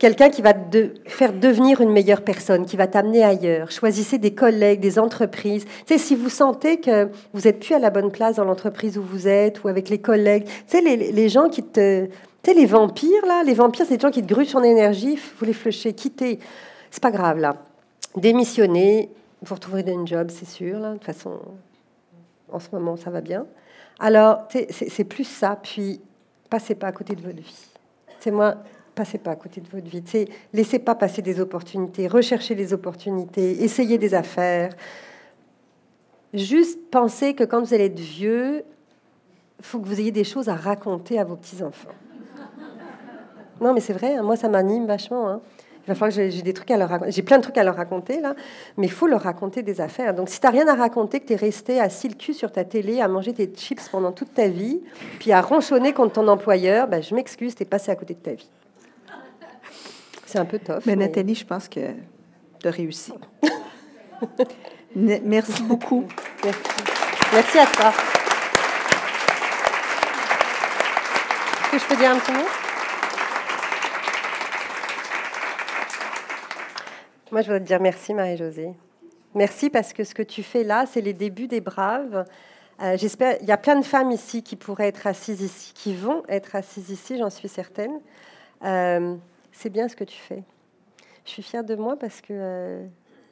[0.03, 3.71] Quelqu'un qui va te faire devenir une meilleure personne, qui va t'amener ailleurs.
[3.71, 5.63] Choisissez des collègues, des entreprises.
[5.63, 8.97] Tu sais, si vous sentez que vous n'êtes plus à la bonne place dans l'entreprise
[8.97, 12.07] où vous êtes ou avec les collègues, tu sais, les, les gens qui te.
[12.07, 12.11] Tu
[12.43, 15.45] sais, les vampires, là, les vampires, c'est des gens qui te grugent son énergie, vous
[15.45, 16.37] les flushez, quittez.
[16.91, 17.55] C'est pas grave, là.
[18.17, 19.09] Démissionnez,
[19.41, 20.89] vous retrouverez un job, c'est sûr, là.
[20.89, 21.39] De toute façon,
[22.51, 23.45] en ce moment, ça va bien.
[24.01, 25.57] Alors, c'est plus ça.
[25.63, 26.01] Puis,
[26.49, 27.67] passez pas à côté de votre vie.
[28.19, 28.55] C'est moi,
[28.93, 30.03] passez pas à côté de votre vie.
[30.53, 34.73] Laissez pas passer des opportunités, recherchez les opportunités, essayez des affaires.
[36.33, 38.63] Juste pensez que quand vous allez être vieux,
[39.61, 41.89] faut que vous ayez des choses à raconter à vos petits enfants.
[43.61, 44.15] Non, mais c'est vrai.
[44.15, 45.29] hein, moi, ça m'anime vachement.
[45.29, 45.41] hein.
[45.85, 46.89] Il va falloir que j'ai des trucs à leur.
[47.11, 48.35] J'ai plein de trucs à leur raconter là,
[48.77, 50.13] mais il faut leur raconter des affaires.
[50.13, 52.53] Donc si tu n'as rien à raconter, que tu es resté assis le cul sur
[52.53, 54.81] ta télé à manger tes chips pendant toute ta vie,
[55.19, 58.19] puis à ronchonner contre ton employeur, ben, je m'excuse, tu es passé à côté de
[58.19, 58.49] ta vie.
[60.33, 60.79] C'est un peu tough.
[60.87, 61.79] Mais mais- Nathalie, je pense que
[62.59, 63.13] tu as réussi.
[64.95, 66.05] Merci beaucoup.
[66.43, 66.59] Merci.
[67.31, 67.93] Merci à toi.
[71.61, 72.47] Est-ce que je peux dire un petit mot?
[77.31, 78.71] Moi, je voudrais te dire merci, Marie-Josée.
[79.35, 82.25] Merci parce que ce que tu fais là, c'est les débuts des braves.
[82.81, 85.93] Euh, J'espère, il y a plein de femmes ici qui pourraient être assises ici, qui
[85.93, 87.99] vont être assises ici, j'en suis certaine.
[88.63, 89.15] Euh,
[89.53, 90.43] c'est bien ce que tu fais.
[91.25, 92.85] Je suis fière de moi parce que euh,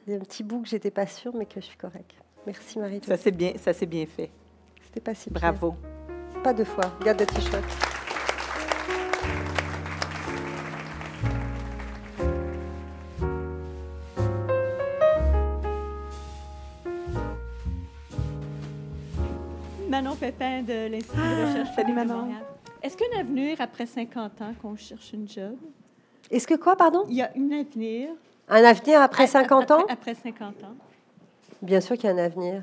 [0.06, 2.14] il y a un petit bout que j'étais pas sûre, mais que je suis correcte.
[2.46, 3.06] Merci Marie-Josée.
[3.08, 4.30] Ça s'est bien, ça s'est bien fait.
[4.82, 5.40] C'était pas si pire.
[5.40, 5.74] Bravo.
[6.42, 6.84] Pas deux fois.
[7.00, 7.64] Regarde le t-shirt.
[19.88, 22.28] Manon Pépin de l'Institut de recherche salut, de Manon.
[22.82, 25.56] Est-ce qu'un avenir après 50 ans qu'on cherche une job?
[26.32, 27.04] Est-ce que quoi, pardon?
[27.08, 28.08] Il y a un avenir.
[28.48, 29.80] Un avenir après 50 ans?
[29.80, 30.74] Après, après 50 ans.
[31.60, 32.62] Bien sûr qu'il y a un avenir.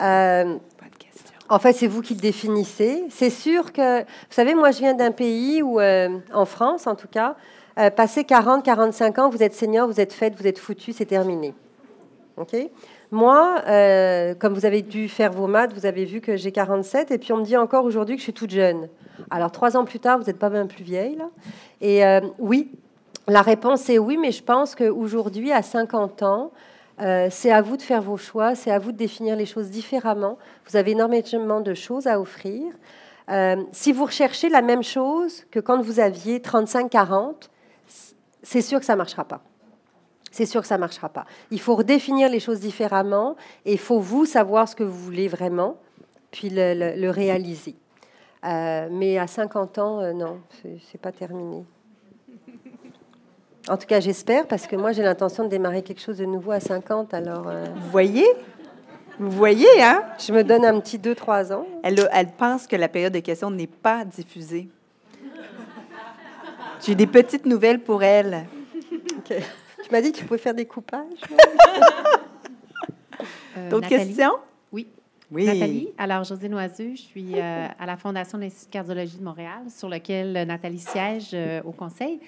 [0.00, 1.34] Euh, Bonne question.
[1.48, 3.04] en fait, c'est vous qui le définissez.
[3.10, 6.94] C'est sûr que, vous savez, moi, je viens d'un pays où, euh, en France en
[6.94, 7.34] tout cas,
[7.78, 11.04] euh, passé 40, 45 ans, vous êtes senior, vous êtes faite, vous êtes foutu, c'est
[11.04, 11.54] terminé.
[12.36, 12.56] OK?
[13.10, 17.10] Moi, euh, comme vous avez dû faire vos maths, vous avez vu que j'ai 47,
[17.10, 18.88] et puis on me dit encore aujourd'hui que je suis toute jeune.
[19.30, 21.28] Alors, trois ans plus tard, vous n'êtes pas bien plus vieille, là.
[21.80, 22.70] Et euh, oui,
[23.26, 26.50] la réponse est oui, mais je pense qu'aujourd'hui, à 50 ans,
[27.00, 29.70] euh, c'est à vous de faire vos choix, c'est à vous de définir les choses
[29.70, 30.38] différemment.
[30.68, 32.72] Vous avez énormément de choses à offrir.
[33.30, 37.50] Euh, si vous recherchez la même chose que quand vous aviez 35-40,
[38.42, 39.42] c'est sûr que ça ne marchera pas.
[40.30, 41.24] C'est sûr que ça ne marchera pas.
[41.50, 45.28] Il faut redéfinir les choses différemment et il faut vous savoir ce que vous voulez
[45.28, 45.76] vraiment,
[46.30, 47.76] puis le réaliser.
[48.44, 50.40] Euh, mais à 50 ans, euh, non,
[50.90, 51.64] c'est pas terminé.
[53.68, 56.52] En tout cas, j'espère, parce que moi, j'ai l'intention de démarrer quelque chose de nouveau
[56.52, 57.12] à 50.
[57.14, 58.26] Alors, euh, Vous voyez?
[59.18, 60.04] Vous voyez, hein?
[60.18, 61.66] je me donne un petit 2-3 ans.
[61.82, 64.68] Elle, a- elle pense que la période de questions n'est pas diffusée.
[66.80, 68.46] J'ai des petites nouvelles pour elle.
[69.24, 69.34] Tu
[69.90, 71.02] m'as dit que tu pouvais faire des coupages.
[73.56, 74.34] Euh, D'autres questions?
[75.30, 75.44] Oui.
[75.44, 79.24] Nathalie, alors José Noiseux, je suis euh, à la Fondation de l'Institut de cardiologie de
[79.24, 82.18] Montréal, sur lequel euh, Nathalie siège euh, au conseil.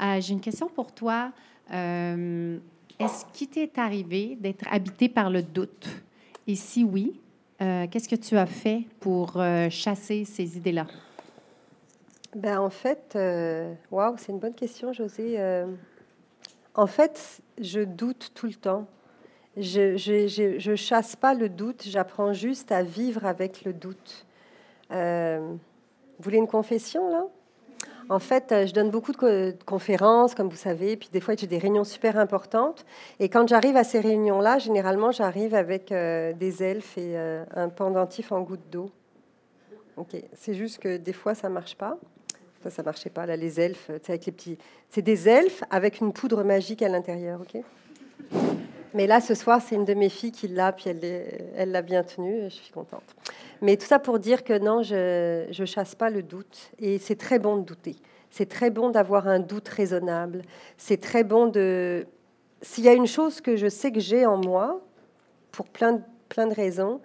[0.00, 1.32] Euh, J'ai une question pour toi.
[1.72, 2.58] Euh,
[2.98, 5.88] Est-ce qu'il t'est arrivé d'être habité par le doute?
[6.46, 7.18] Et si oui,
[7.62, 10.86] euh, qu'est-ce que tu as fait pour euh, chasser ces idées-là?
[12.36, 13.16] Ben, en fait,
[13.90, 15.36] waouh, c'est une bonne question, José.
[15.38, 15.66] Euh,
[16.74, 18.86] en fait, je doute tout le temps.
[19.56, 24.26] Je je, chasse pas le doute, j'apprends juste à vivre avec le doute.
[24.90, 25.40] Euh,
[26.18, 27.26] vous voulez une confession, là?
[28.08, 31.20] En fait, euh, je donne beaucoup de, co- de conférences, comme vous savez, puis des
[31.20, 32.84] fois, j'ai des réunions super importantes.
[33.20, 38.32] Et quand j'arrive à ces réunions-là, généralement, j'arrive avec euh, des elfes et un pendentif
[38.32, 38.90] en gouttes d'eau.
[39.96, 41.98] Ok, c'est juste que des fois, ça marche pas.
[42.62, 43.26] Ça, ça marchait pas.
[43.26, 44.58] Là, les elfes, avec les petits.
[44.88, 47.62] C'est des elfes avec une poudre magique à l'intérieur, ok?
[48.94, 52.02] Mais là, ce soir, c'est une de mes filles qui l'a, puis elle l'a bien
[52.02, 52.44] tenue.
[52.44, 53.02] et Je suis contente.
[53.62, 56.70] Mais tout ça pour dire que non, je je chasse pas le doute.
[56.78, 57.96] Et c'est très bon de douter.
[58.30, 60.42] C'est très bon d'avoir un doute raisonnable.
[60.76, 62.06] C'est très bon de.
[62.60, 64.80] S'il y a une chose que je sais que j'ai en moi,
[65.50, 67.00] pour plein de, plein de raisons,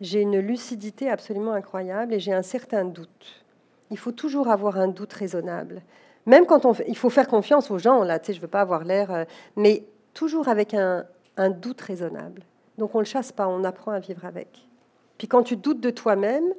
[0.00, 3.44] j'ai une lucidité absolument incroyable et j'ai un certain doute.
[3.90, 5.82] Il faut toujours avoir un doute raisonnable.
[6.26, 8.60] Même quand on il faut faire confiance aux gens, là, tu sais, je veux pas
[8.60, 9.24] avoir l'air, euh,
[9.56, 11.06] mais toujours avec un,
[11.38, 12.42] un doute raisonnable.
[12.76, 14.68] Donc on le chasse pas, on apprend à vivre avec.
[15.16, 16.52] Puis quand tu doutes de toi-même,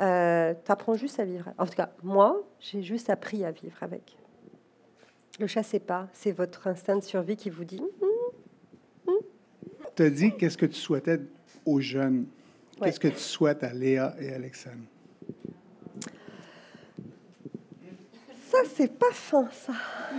[0.00, 1.50] euh, tu apprends juste à vivre.
[1.58, 4.16] En tout cas, moi, j'ai juste appris à vivre avec.
[5.38, 7.80] Le chassez pas, c'est votre instinct de survie qui vous dit.
[9.06, 9.14] Hum,
[9.94, 11.20] Tu as dit qu'est-ce que tu souhaitais
[11.64, 12.26] aux jeunes?
[12.80, 12.86] Ouais.
[12.86, 14.84] Qu'est-ce que tu souhaites à Léa et Alexandre?
[18.58, 19.72] Ça, c'est pas fin, ça.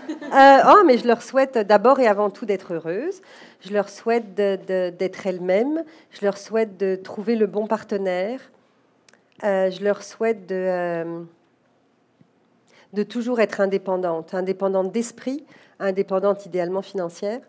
[0.08, 3.22] Euh, oh, mais je leur souhaite d'abord et avant tout d'être heureuses.
[3.60, 5.84] Je leur souhaite d'être elles-mêmes.
[6.12, 8.40] Je leur souhaite de trouver le bon partenaire.
[9.44, 10.56] Euh, je leur souhaite de,
[12.96, 15.46] euh, toujours être indépendante, indépendante d'esprit,
[15.80, 17.42] indépendante idéalement financière,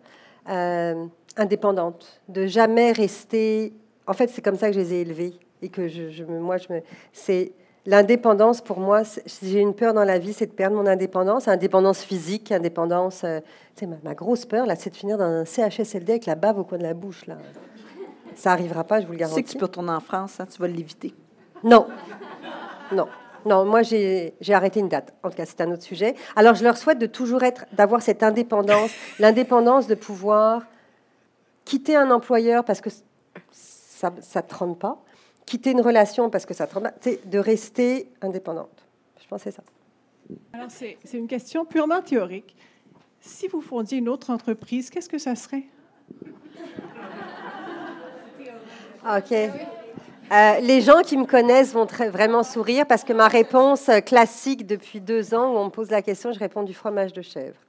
[1.37, 3.71] indépendante, de jamais rester.
[4.07, 6.57] En fait, c'est comme ça que je les ai élevées et que je, je moi,
[6.57, 6.81] je me,
[7.13, 7.53] c'est
[7.87, 10.85] L'indépendance, pour moi, c'est- si j'ai une peur dans la vie, c'est de perdre mon
[10.85, 13.23] indépendance, indépendance physique, indépendance.
[13.23, 13.39] euh,
[13.75, 16.35] tu sais, ma, ma grosse peur, là, c'est de finir dans un CHSLD avec la
[16.35, 17.37] bave au coin de la bouche, là.
[18.35, 19.43] Ça arrivera pas, je vous le Tu sais garantis.
[19.43, 21.13] que tu peux retourner en France, hein, tu vas l'éviter.
[21.63, 21.87] Non,
[22.91, 23.07] non,
[23.45, 23.65] non.
[23.65, 25.13] Moi, j'ai j'ai arrêté une date.
[25.23, 26.15] En tout cas, c'est un autre sujet.
[26.35, 30.63] Alors, je leur souhaite de toujours être, d'avoir cette indépendance, l'indépendance de pouvoir
[31.65, 32.89] quitter un employeur parce que
[33.51, 34.97] ça ne te rend pas,
[35.51, 36.65] quitter une relation parce que ça
[37.01, 38.87] sais, de rester indépendante.
[39.21, 39.63] Je pense c'est ça.
[40.53, 42.55] Alors, c'est c'est une question purement théorique.
[43.19, 45.65] Si vous fondiez une autre entreprise, qu'est-ce que ça serait?
[49.03, 49.31] Ah, OK.
[49.33, 54.65] Euh, les gens qui me connaissent vont très, vraiment sourire parce que ma réponse classique
[54.65, 57.59] depuis deux ans où on me pose la question, je réponds du fromage de chèvre.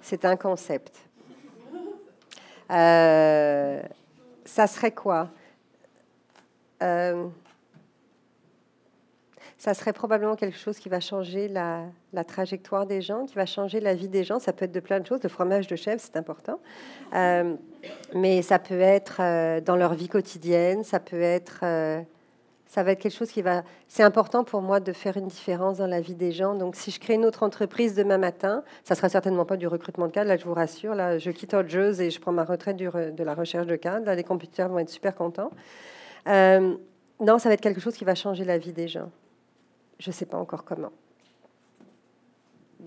[0.00, 0.96] C'est un concept.
[2.70, 3.82] Euh,
[4.46, 5.28] ça serait quoi?
[6.82, 7.26] Euh,
[9.58, 11.84] Ça serait probablement quelque chose qui va changer la,
[12.26, 14.38] trajectoire des gens, qui va changer la vie des gens.
[14.38, 15.22] Ça peut être de plein de choses.
[15.22, 16.60] Le fromage de chèvre, c'est important.
[17.14, 17.54] Euh,
[18.14, 21.60] mais ça peut être euh, dans leur vie quotidienne, ça peut être,
[22.70, 23.64] ça va être quelque chose qui va.
[23.88, 26.54] C'est important pour moi de faire une différence dans la vie des gens.
[26.54, 30.06] Donc, si je crée une autre entreprise demain matin, ça sera certainement pas du recrutement
[30.06, 30.28] de cadres.
[30.28, 30.94] Là, je vous rassure.
[30.94, 34.06] Là, je quitte Hodges et je prends ma retraite de la recherche de cadres.
[34.06, 35.50] Là, les compétiteurs vont être super contents.
[36.28, 36.76] Euh,
[37.20, 39.10] non, ça va être quelque chose qui va changer la vie des gens.
[39.98, 40.92] Je sais pas encore comment.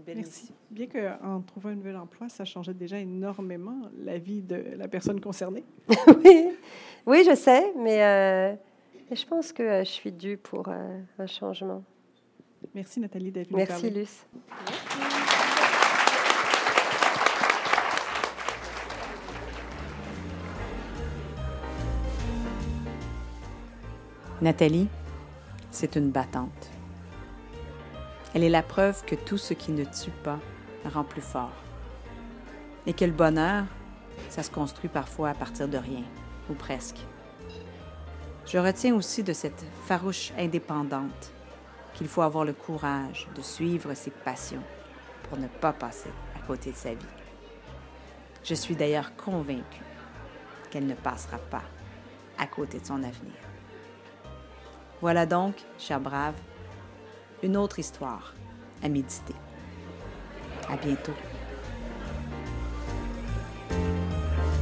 [0.07, 0.51] Merci.
[0.71, 5.21] Bien qu'en trouvant un nouvel emploi, ça changeait déjà énormément la vie de la personne
[5.21, 5.63] concernée.
[6.23, 6.49] oui,
[7.05, 8.55] oui, je sais, mais, euh,
[9.11, 11.83] je pense que euh, je suis due pour euh, un changement.
[12.73, 13.99] Merci Nathalie d'être venue Merci, parler.
[13.99, 14.25] Luce.
[24.43, 24.89] Nathalie,
[25.71, 26.69] c'est une battante.
[28.33, 30.41] Elle est la preuve que tout ce qui ne tue pas
[30.83, 31.53] rend plus fort.
[32.85, 33.63] Et que le bonheur,
[34.27, 36.03] ça se construit parfois à partir de rien,
[36.49, 36.97] ou presque.
[38.45, 41.31] Je retiens aussi de cette farouche indépendante
[41.93, 44.63] qu'il faut avoir le courage de suivre ses passions
[45.29, 47.15] pour ne pas passer à côté de sa vie.
[48.43, 49.85] Je suis d'ailleurs convaincue
[50.69, 51.63] qu'elle ne passera pas
[52.37, 53.42] à côté de son avenir.
[55.03, 56.39] Voilà donc, chers braves,
[57.43, 58.33] une autre histoire
[58.81, 59.35] à méditer.
[60.69, 61.11] À bientôt.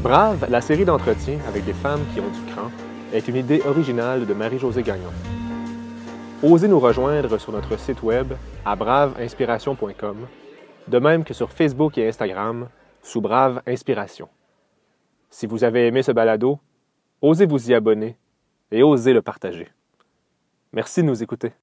[0.01, 2.72] Brave, la série d'entretiens avec des femmes qui ont du cran,
[3.13, 5.11] est une idée originale de Marie-Josée Gagnon.
[6.41, 8.34] Osez nous rejoindre sur notre site web
[8.65, 10.26] à braveinspiration.com,
[10.88, 12.68] de même que sur Facebook et Instagram
[13.03, 14.27] sous Brave Inspiration.
[15.30, 16.57] Si vous avez aimé ce balado,
[17.22, 18.18] osez vous y abonner
[18.72, 19.69] et osez le partager.
[20.73, 21.53] Merci de nous écouter.